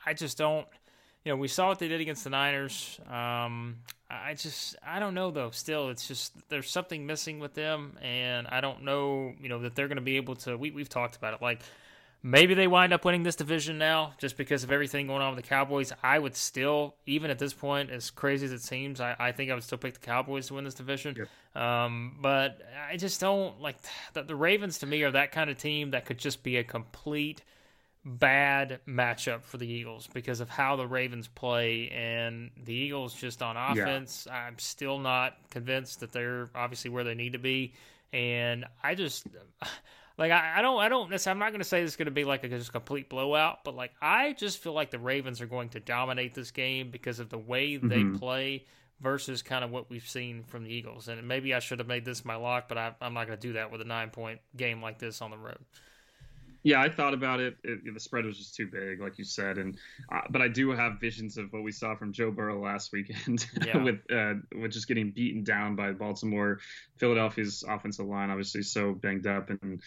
[0.06, 0.68] I just don't.
[1.24, 3.00] You know, we saw what they did against the Niners.
[3.10, 3.78] Um,
[4.12, 5.50] I just, I don't know though.
[5.50, 9.74] Still, it's just there's something missing with them, and I don't know, you know, that
[9.74, 10.56] they're going to be able to.
[10.56, 11.42] We we've talked about it.
[11.42, 11.62] Like
[12.28, 15.44] Maybe they wind up winning this division now just because of everything going on with
[15.44, 15.94] the Cowboys.
[16.02, 19.52] I would still, even at this point, as crazy as it seems, I, I think
[19.52, 21.16] I would still pick the Cowboys to win this division.
[21.54, 21.62] Yep.
[21.64, 23.76] Um, but I just don't like
[24.14, 26.64] the, the Ravens to me are that kind of team that could just be a
[26.64, 27.44] complete
[28.04, 33.44] bad matchup for the Eagles because of how the Ravens play and the Eagles just
[33.44, 34.26] on offense.
[34.28, 34.36] Yeah.
[34.36, 37.76] I'm still not convinced that they're obviously where they need to be.
[38.12, 39.28] And I just
[40.18, 42.24] like I, I don't I don't I'm not going to say it's going to be
[42.24, 45.70] like a just complete blowout, but like I just feel like the Ravens are going
[45.70, 48.18] to dominate this game because of the way they mm-hmm.
[48.18, 48.66] play
[49.02, 51.08] versus kind of what we've seen from the Eagles.
[51.08, 53.48] And maybe I should have made this my lock, but I, am not going to
[53.48, 55.60] do that with a nine point game like this on the road.
[56.66, 57.58] Yeah, I thought about it.
[57.64, 57.94] it.
[57.94, 59.78] The spread was just too big, like you said, and
[60.12, 63.46] uh, but I do have visions of what we saw from Joe Burrow last weekend
[63.64, 63.78] yeah.
[63.78, 66.60] with uh, with just getting beaten down by Baltimore,
[66.98, 69.80] Philadelphia's offensive line, obviously so banged up, and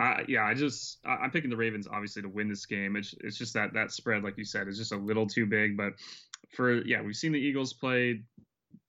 [0.00, 2.96] uh, yeah, I just I'm picking the Ravens obviously to win this game.
[2.96, 5.76] It's it's just that that spread, like you said, is just a little too big.
[5.76, 5.92] But
[6.56, 8.22] for yeah, we've seen the Eagles play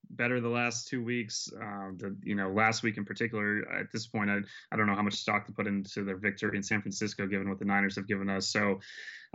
[0.09, 1.49] better the last two weeks.
[1.53, 3.63] Uh, the you know last week in particular.
[3.71, 4.39] At this point, I
[4.71, 7.49] I don't know how much stock to put into their victory in San Francisco, given
[7.49, 8.47] what the Niners have given us.
[8.47, 8.79] So.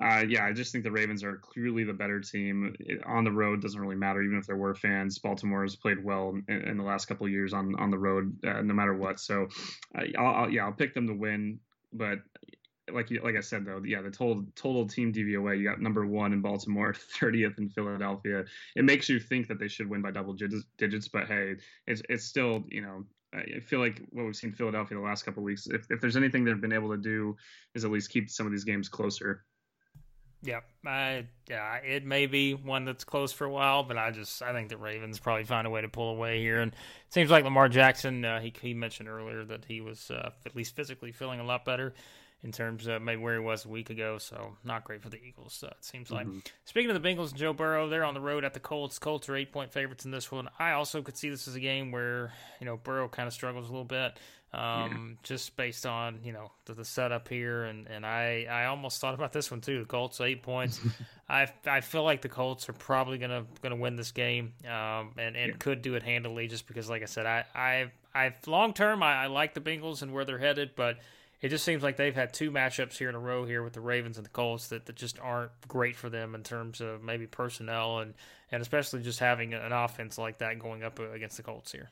[0.01, 2.75] Uh, yeah, I just think the Ravens are clearly the better team.
[2.81, 5.19] It, on the road doesn't really matter, even if there were fans.
[5.19, 8.43] Baltimore has played well in, in the last couple of years on on the road,
[8.47, 9.21] uh, no matter what.
[9.21, 9.49] So,
[9.95, 11.59] uh, I'll, I'll, yeah, I'll pick them to win.
[11.93, 12.21] But
[12.93, 16.33] like like I said though, yeah, the total total team DVOA, you got number one
[16.33, 18.45] in Baltimore, 30th in Philadelphia.
[18.77, 22.25] It makes you think that they should win by double digits, but hey, it's it's
[22.25, 25.67] still you know I feel like what we've seen Philadelphia the last couple weeks.
[25.67, 27.37] If if there's anything they've been able to do,
[27.75, 29.45] is at least keep some of these games closer.
[30.43, 34.43] Yep, I yeah, it may be one that's close for a while, but I just
[34.43, 37.31] I think the Ravens probably find a way to pull away here, and it seems
[37.31, 38.25] like Lamar Jackson.
[38.25, 41.65] Uh, he he mentioned earlier that he was uh, at least physically feeling a lot
[41.65, 41.95] better
[42.43, 44.19] in terms of maybe where he was a week ago.
[44.19, 45.63] So not great for the Eagles.
[45.63, 46.27] Uh, it seems like.
[46.27, 46.39] Mm-hmm.
[46.65, 48.99] Speaking of the Bengals and Joe Burrow, they're on the road at the Colts.
[48.99, 50.49] Colts are eight point favorites in this one.
[50.59, 53.69] I also could see this as a game where you know Burrow kind of struggles
[53.69, 54.19] a little bit.
[54.53, 55.17] Um, yeah.
[55.23, 59.15] just based on you know the, the, setup here, and, and I, I almost thought
[59.15, 59.79] about this one too.
[59.79, 60.81] The Colts eight points.
[61.29, 65.37] I I feel like the Colts are probably gonna gonna win this game, um, and
[65.37, 65.57] and yeah.
[65.61, 69.23] could do it handily just because, like I said, I I I long term I,
[69.23, 70.99] I like the Bengals and where they're headed, but
[71.41, 73.81] it just seems like they've had two matchups here in a row here with the
[73.81, 77.27] Ravens and the Colts that, that just aren't great for them in terms of maybe
[77.27, 78.15] personnel and,
[78.53, 81.91] and especially just having an offense like that going up against the Colts here.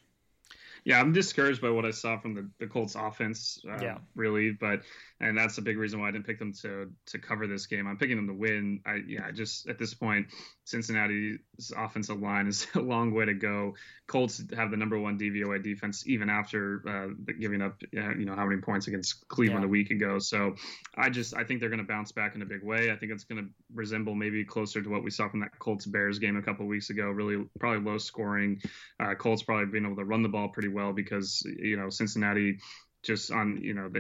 [0.85, 3.99] Yeah, I'm discouraged by what I saw from the, the Colts offense, uh, yeah.
[4.15, 4.51] really.
[4.51, 4.83] But
[5.21, 7.87] and that's a big reason why I didn't pick them to to cover this game.
[7.87, 8.81] I'm picking them to win.
[8.87, 10.29] I yeah, just at this point,
[10.65, 13.75] Cincinnati's offensive line is a long way to go.
[14.07, 18.35] Colts have the number one DVOA defense even after uh, giving up uh, you know
[18.35, 19.67] how many points against Cleveland yeah.
[19.67, 20.19] a week ago.
[20.19, 20.55] So
[20.97, 22.91] I just I think they're going to bounce back in a big way.
[22.93, 25.87] I think it's going to resemble maybe closer to what we saw from that Colts
[25.87, 27.11] Bears game a couple of weeks ago.
[27.11, 28.61] Really probably low scoring.
[29.01, 32.59] Uh, Colts probably being able to run the ball pretty well because you know Cincinnati
[33.03, 33.91] just on you know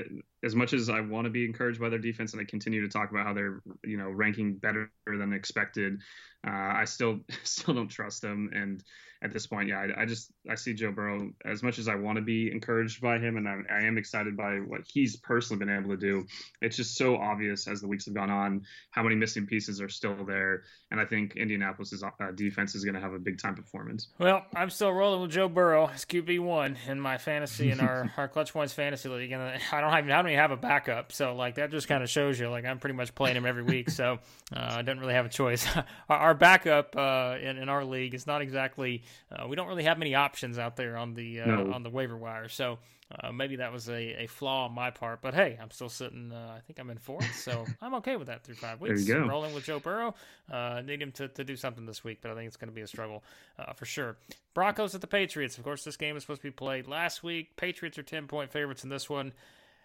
[0.44, 2.88] as much as I want to be encouraged by their defense and I continue to
[2.88, 6.00] talk about how they're you know ranking better than expected,
[6.46, 8.82] uh, I still still don't trust him, and
[9.20, 11.96] at this point, yeah, I, I, just I see Joe Burrow as much as I
[11.96, 15.58] want to be encouraged by him, and I, I, am excited by what he's personally
[15.58, 16.24] been able to do.
[16.62, 19.88] It's just so obvious as the weeks have gone on how many missing pieces are
[19.88, 20.62] still there,
[20.92, 24.08] and I think Indianapolis's uh, defense is going to have a big time performance.
[24.18, 28.12] Well, I'm still rolling with Joe Burrow as QB one in my fantasy in our
[28.16, 31.10] our Clutch Points fantasy league, and I don't have I don't even have a backup,
[31.10, 33.64] so like that just kind of shows you like I'm pretty much playing him every
[33.64, 34.20] week, so
[34.54, 35.66] uh, I don't really have a choice.
[36.08, 39.02] our, our, backup uh, in in our league is not exactly
[39.32, 41.72] uh, we don't really have many options out there on the uh, no.
[41.72, 42.78] on the waiver wire, so
[43.10, 45.22] uh, maybe that was a, a flaw on my part.
[45.22, 46.30] But hey, I'm still sitting.
[46.30, 49.06] Uh, I think I'm in fourth, so I'm okay with that through five weeks.
[49.06, 49.28] There you go.
[49.28, 50.14] Rolling with Joe Burrow.
[50.50, 52.74] Uh, need him to, to do something this week, but I think it's going to
[52.74, 53.24] be a struggle
[53.58, 54.16] uh, for sure.
[54.52, 55.56] Broncos at the Patriots.
[55.56, 57.56] Of course, this game is supposed to be played last week.
[57.56, 59.32] Patriots are ten point favorites in this one.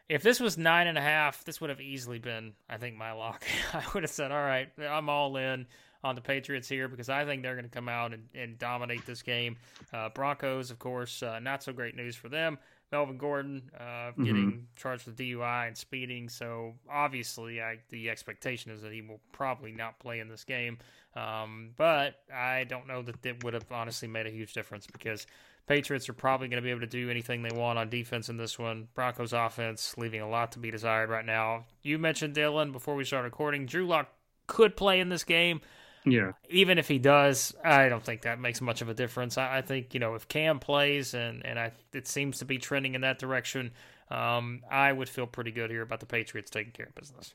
[0.10, 3.14] If this was nine and a half, this would have easily been, I think, my
[3.14, 3.46] lock.
[3.74, 5.66] I would have said, all right, I'm all in
[6.04, 9.06] on the Patriots here because I think they're going to come out and, and dominate
[9.06, 9.58] this game.
[9.94, 12.58] Uh, Broncos, of course, uh, not so great news for them.
[12.92, 14.60] Melvin Gordon uh, getting mm-hmm.
[14.76, 16.30] charged with DUI and speeding.
[16.30, 20.78] So obviously, I, the expectation is that he will probably not play in this game.
[21.16, 25.26] Um, but I don't know that it would have honestly made a huge difference because
[25.66, 28.38] Patriots are probably going to be able to do anything they want on defense in
[28.38, 28.88] this one.
[28.94, 31.66] Broncos offense leaving a lot to be desired right now.
[31.82, 33.66] You mentioned Dylan before we start recording.
[33.66, 34.10] Drew Lock
[34.46, 35.62] could play in this game.
[36.06, 36.34] Yeah.
[36.50, 39.38] Even if he does, I don't think that makes much of a difference.
[39.38, 42.58] I, I think you know if Cam plays and and I, it seems to be
[42.58, 43.72] trending in that direction,
[44.12, 47.34] um, I would feel pretty good here about the Patriots taking care of business.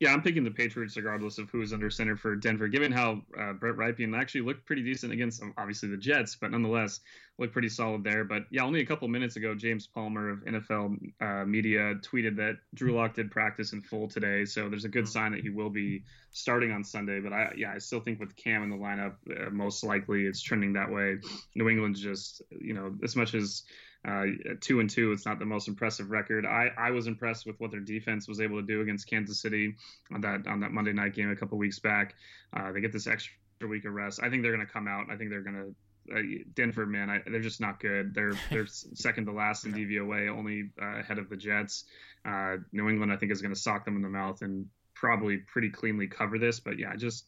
[0.00, 3.22] Yeah, I'm picking the Patriots regardless of who is under center for Denver, given how
[3.38, 7.00] uh, Brett Rypien actually looked pretty decent against um, obviously the Jets, but nonetheless
[7.38, 8.24] looked pretty solid there.
[8.24, 12.56] But yeah, only a couple minutes ago, James Palmer of NFL uh, Media tweeted that
[12.74, 15.70] Drew Lock did practice in full today, so there's a good sign that he will
[15.70, 17.20] be starting on Sunday.
[17.20, 20.42] But I yeah, I still think with Cam in the lineup, uh, most likely it's
[20.42, 21.18] trending that way.
[21.54, 23.62] New England's just you know as much as
[24.06, 24.24] uh,
[24.60, 26.44] two and two, it's not the most impressive record.
[26.44, 29.76] I, I was impressed with what their defense was able to do against Kansas City
[30.12, 32.14] on that on that Monday night game a couple weeks back.
[32.54, 33.32] Uh, they get this extra
[33.66, 34.20] week of rest.
[34.22, 35.06] I think they're going to come out.
[35.10, 35.74] I think they're going to.
[36.14, 36.20] Uh,
[36.54, 38.14] Denver, man, I, they're just not good.
[38.14, 41.84] They're they're second to last in DVOA, only uh, ahead of the Jets.
[42.26, 45.38] Uh, New England, I think, is going to sock them in the mouth and probably
[45.38, 46.60] pretty cleanly cover this.
[46.60, 47.24] But yeah, just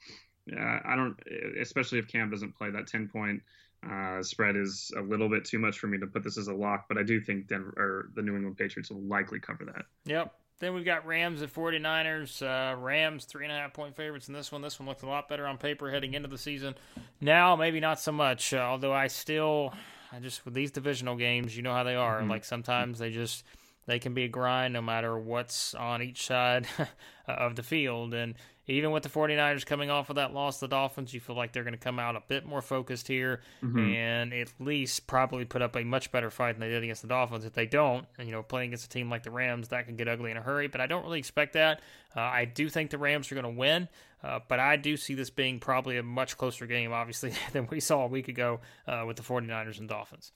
[0.55, 1.17] I don't,
[1.59, 3.41] especially if Cam doesn't play that ten point
[3.89, 6.55] uh, spread is a little bit too much for me to put this as a
[6.55, 9.87] lock, but I do think Denver or the New England Patriots will likely cover that.
[10.05, 10.35] Yep.
[10.59, 12.43] Then we've got Rams at 49ers.
[12.43, 14.63] Uh, Rams, three and a half point favorites in this one.
[14.63, 16.75] This one looked a lot better on paper heading into the season.
[17.21, 19.75] Now, maybe not so much, uh, although I still,
[20.11, 22.21] I just, with these divisional games, you know how they are.
[22.21, 22.31] Mm-hmm.
[22.31, 23.45] Like sometimes they just,
[23.87, 26.67] they can be a grind no matter what's on each side
[27.29, 28.15] of the field.
[28.15, 28.35] And
[28.69, 31.53] even with the 49ers coming off of that loss to the Dolphins, you feel like
[31.53, 33.79] they're going to come out a bit more focused here mm-hmm.
[33.79, 37.09] and at least probably put up a much better fight than they did against the
[37.09, 37.45] Dolphins.
[37.45, 39.97] If they don't, and, you know, playing against a team like the Rams, that can
[39.97, 41.81] get ugly in a hurry, but I don't really expect that.
[42.17, 43.89] Uh, I do think the Rams are going to win,
[44.25, 47.79] uh, but I do see this being probably a much closer game, obviously, than we
[47.79, 50.33] saw a week ago uh, with the 49ers and Dolphins.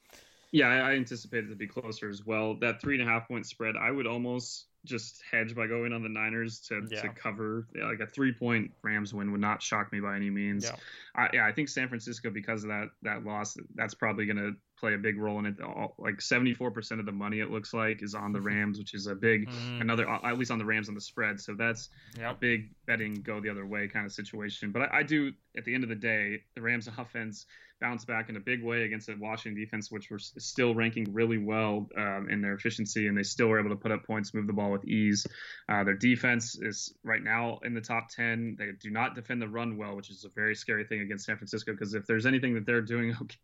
[0.52, 2.54] Yeah, I anticipated it to be closer as well.
[2.54, 6.02] That three and a half point spread, I would almost just hedge by going on
[6.02, 7.02] the Niners to, Yeah.
[7.02, 10.64] to cover like a three point Rams win would not shock me by any means.
[10.64, 10.76] Yeah.
[11.14, 14.56] I, yeah, I think San Francisco because of that that loss, that's probably going to
[14.80, 15.56] play a big role in it.
[15.98, 18.94] Like seventy four percent of the money it looks like is on the Rams, which
[18.94, 19.80] is a big Mhm.
[19.82, 21.40] another at least on the Rams on the spread.
[21.40, 21.88] So that's
[22.30, 24.72] a big betting go the other way kind of situation.
[24.72, 27.46] But I, I do at the end of the day, the Rams offense
[27.80, 31.38] bounced back in a big way against a Washington defense, which were still ranking really
[31.38, 34.46] well um, in their efficiency, and they still were able to put up points, move
[34.46, 35.26] the ball with ease.
[35.66, 38.56] Uh, their defense is right now in the top 10.
[38.58, 41.38] They do not defend the run well, which is a very scary thing against San
[41.38, 43.38] Francisco because if there's anything that they're doing okay,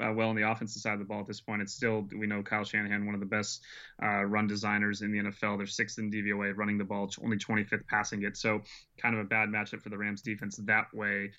[0.00, 0.44] uh, well in the
[0.80, 3.14] offensive side of the ball at this point, it's still, we know Kyle Shanahan, one
[3.14, 3.62] of the best
[4.02, 5.58] uh, run designers in the NFL.
[5.58, 8.36] They're sixth in DVOA running the ball, only 25th passing it.
[8.36, 8.62] So
[9.00, 11.30] kind of a bad matchup for the Rams defense that way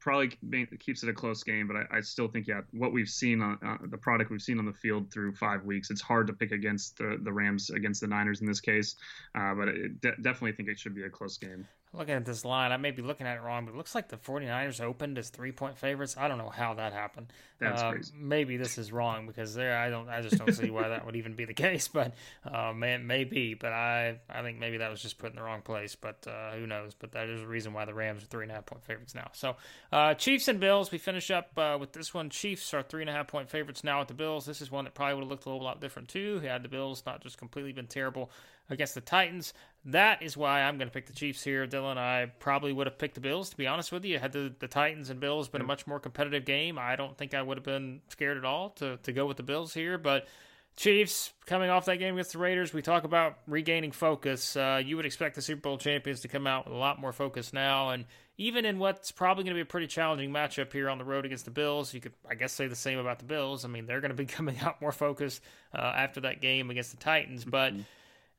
[0.00, 0.36] probably
[0.80, 3.58] keeps it a close game, but I, I still think, yeah, what we've seen on
[3.64, 6.50] uh, the product we've seen on the field through five weeks, it's hard to pick
[6.50, 8.96] against the, the Rams against the Niners in this case.
[9.36, 9.66] Uh, but
[10.00, 11.68] de- definitely think it should be a close game.
[11.94, 14.08] Looking at this line, I may be looking at it wrong, but it looks like
[14.08, 16.16] the 49ers opened as three point favorites.
[16.18, 17.30] I don't know how that happened.
[17.58, 18.12] That's Uh, crazy.
[18.16, 21.16] Maybe this is wrong because there, I don't, I just don't see why that would
[21.16, 21.88] even be the case.
[21.88, 22.14] But
[22.50, 25.60] uh, may, maybe, but I, I think maybe that was just put in the wrong
[25.60, 25.94] place.
[25.94, 26.94] But uh, who knows?
[26.94, 29.14] But that is the reason why the Rams are three and a half point favorites
[29.14, 29.28] now.
[29.34, 29.56] So
[29.92, 30.90] uh, Chiefs and Bills.
[30.90, 32.30] We finish up uh, with this one.
[32.30, 34.46] Chiefs are three and a half point favorites now with the Bills.
[34.46, 36.40] This is one that probably would have looked a little lot different too.
[36.40, 38.30] Had the Bills not just completely been terrible
[38.70, 39.52] against the Titans.
[39.86, 41.98] That is why I'm going to pick the Chiefs here, Dylan.
[41.98, 44.18] I probably would have picked the Bills, to be honest with you.
[44.18, 47.34] Had the, the Titans and Bills been a much more competitive game, I don't think
[47.34, 49.98] I would have been scared at all to, to go with the Bills here.
[49.98, 50.28] But
[50.76, 54.56] Chiefs coming off that game against the Raiders, we talk about regaining focus.
[54.56, 57.12] Uh, you would expect the Super Bowl champions to come out with a lot more
[57.12, 58.04] focus now, and
[58.38, 61.26] even in what's probably going to be a pretty challenging matchup here on the road
[61.26, 63.64] against the Bills, you could, I guess, say the same about the Bills.
[63.64, 65.42] I mean, they're going to be coming out more focused
[65.74, 67.74] uh, after that game against the Titans, but.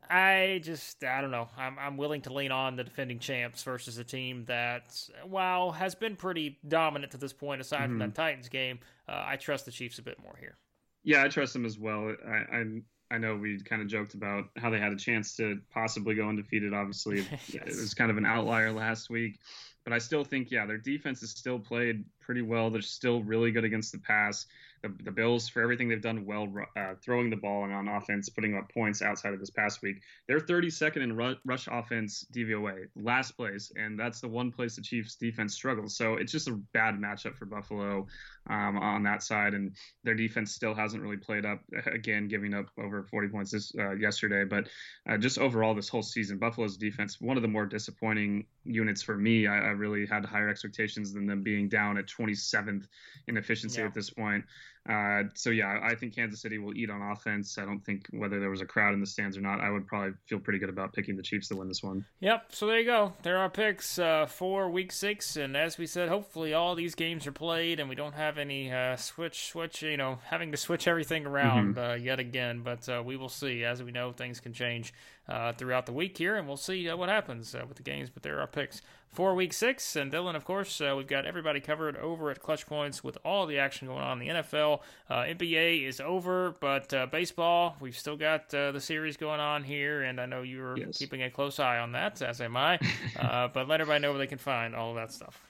[0.10, 1.48] I just I don't know.
[1.58, 5.96] I'm I'm willing to lean on the defending champs versus a team that while has
[5.96, 9.72] been pretty dominant to this point, aside from that Titans game, uh, I trust the
[9.72, 10.58] Chiefs a bit more here.
[11.04, 12.16] Yeah, I trust them as well.
[12.28, 12.66] I, I
[13.12, 16.28] I know we kind of joked about how they had a chance to possibly go
[16.28, 16.74] undefeated.
[16.74, 17.64] Obviously, Yes.
[17.68, 19.40] it was kind of an outlier last week,
[19.84, 22.70] but I still think yeah, their defense has still played pretty well.
[22.70, 24.46] They're still really good against the pass.
[24.84, 28.28] The, the Bills, for everything they've done well, uh, throwing the ball and on offense,
[28.28, 32.88] putting up points outside of this past week, they're 32nd in ru- rush offense DVOA,
[32.98, 35.96] last place, and that's the one place the Chiefs defense struggles.
[35.96, 38.08] So it's just a bad matchup for Buffalo
[38.50, 39.74] um, on that side, and
[40.04, 41.62] their defense still hasn't really played up.
[41.86, 44.68] Again, giving up over 40 points this uh, yesterday, but
[45.10, 49.16] uh, just overall this whole season, Buffalo's defense one of the more disappointing units for
[49.18, 49.48] me.
[49.48, 52.84] I, I really had higher expectations than them being down at 27th
[53.30, 53.88] in efficiency Yeah.
[53.88, 54.44] at this point.
[54.90, 57.58] Uh, so yeah, I think Kansas City will eat on offense.
[57.58, 59.88] I don't think whether there was a crowd in the stands or not, I would
[59.88, 62.06] probably feel pretty good about picking the Chiefs to win this one.
[62.20, 62.48] Yep.
[62.50, 63.14] So there you go.
[63.24, 67.26] There are picks uh, for Week Six, and as we said, hopefully all these games
[67.26, 69.82] are played, and we don't have any uh, switch, switch.
[69.82, 72.62] You know, having to switch everything around uh, yet again.
[72.62, 73.64] But uh, we will see.
[73.64, 74.94] As we know, things can change
[75.28, 78.10] uh, throughout the week here, and we'll see uh, what happens uh, with the games.
[78.10, 81.60] But there are picks for Week Six, and Dylan, of course, uh, we've got everybody
[81.60, 84.82] covered over at Clutch Points with all the action going on in the NFL.
[85.10, 89.64] Uh, NBA is over, but uh, baseball, we've still got uh, the series going on
[89.64, 90.98] here, and I know you're Yes.
[90.98, 92.80] keeping a close eye on that, as am I.
[93.20, 95.42] uh, but let everybody know where they can find all of that stuff.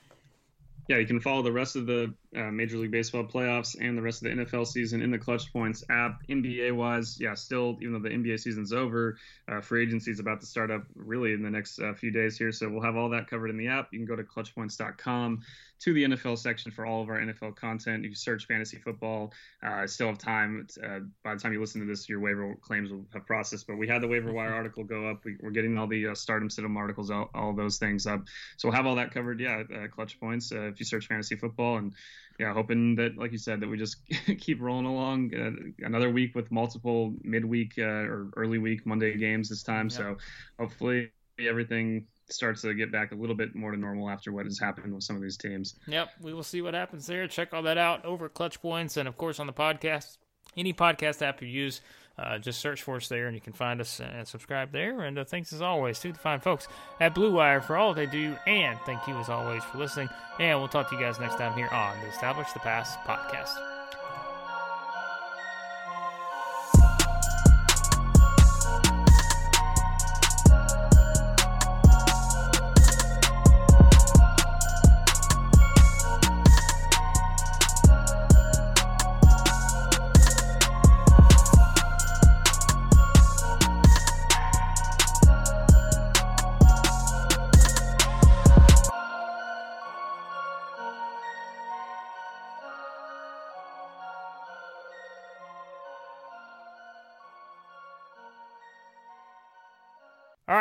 [0.89, 4.01] Yeah, you can follow the rest of the uh, Major League Baseball playoffs and the
[4.01, 6.21] rest of the NFL season in the Clutch Points app.
[6.29, 9.17] NBA wise, yeah, still, even though the NBA season's over,
[9.47, 12.38] uh, free agency is about to start up really in the next uh, few days
[12.38, 12.51] here.
[12.51, 13.89] So we'll have all that covered in the app.
[13.91, 15.41] You can go to clutchpoints.com
[15.84, 18.03] to the NFL section for all of our NFL content.
[18.03, 19.34] You can search fantasy football.
[19.61, 20.65] Uh, still have time.
[20.81, 23.67] Uh, by the time you listen to this, your waiver claims will have processed.
[23.67, 25.25] But we had the waiver wire article go up.
[25.25, 28.21] We, we're getting all the uh, stardom, stidham articles, all, all those things up.
[28.55, 29.41] So we'll have all that covered.
[29.41, 30.53] Yeah, uh, clutch points.
[30.53, 31.93] Uh, if you search fantasy football, and
[32.39, 33.97] yeah, hoping that, like you said, that we just
[34.39, 35.34] keep rolling along.
[35.34, 39.89] Uh, another week with multiple midweek uh, or early week Monday games this time.
[39.89, 40.17] So
[40.59, 44.59] hopefully everything starts to get back a little bit more to normal after what has
[44.59, 45.75] happened with some of these teams.
[45.88, 47.27] Yep, we will see what happens there.
[47.27, 50.17] Check all that out over Clutch Points, and of course on the podcast,
[50.57, 51.81] any podcast app you use.
[52.18, 55.01] Uh, just search for us there, and you can find us and subscribe there.
[55.01, 56.68] And uh, thanks as always to the fine folks
[56.99, 58.36] at Blue Wire for all they do.
[58.45, 60.09] And thank you as always for listening.
[60.39, 63.72] And we'll talk to you guys next time here on the Establish the Past podcast.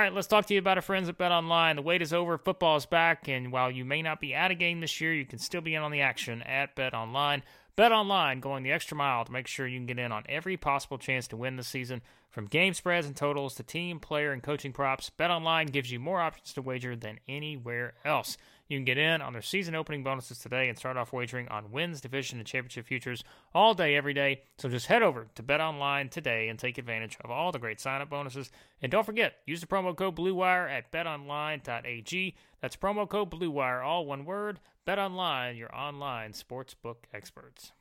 [0.03, 1.77] Right, let's talk to you about our friends at Bet Online.
[1.77, 4.55] The wait is over, football is back, and while you may not be at a
[4.57, 7.45] game this year, you can still be in on the action at Bet Online.
[7.77, 10.57] Bet Online going the extra mile to make sure you can get in on every
[10.57, 12.03] possible chance to win this season.
[12.31, 16.01] From game spreads and totals to team, player, and coaching props, Bet Online gives you
[16.01, 18.37] more options to wager than anywhere else.
[18.73, 21.73] You can get in on their season opening bonuses today and start off wagering on
[21.73, 23.23] wins, division, and championship futures
[23.55, 24.45] all day, every day.
[24.57, 27.81] So just head over to Bet Online today and take advantage of all the great
[27.81, 28.51] sign-up bonuses.
[28.81, 32.35] And don't forget, use the promo code BlueWire at betonline.ag.
[32.63, 34.59] That's promo code BlueWire, all one word.
[34.87, 37.73] Bet Online, your online sportsbook experts.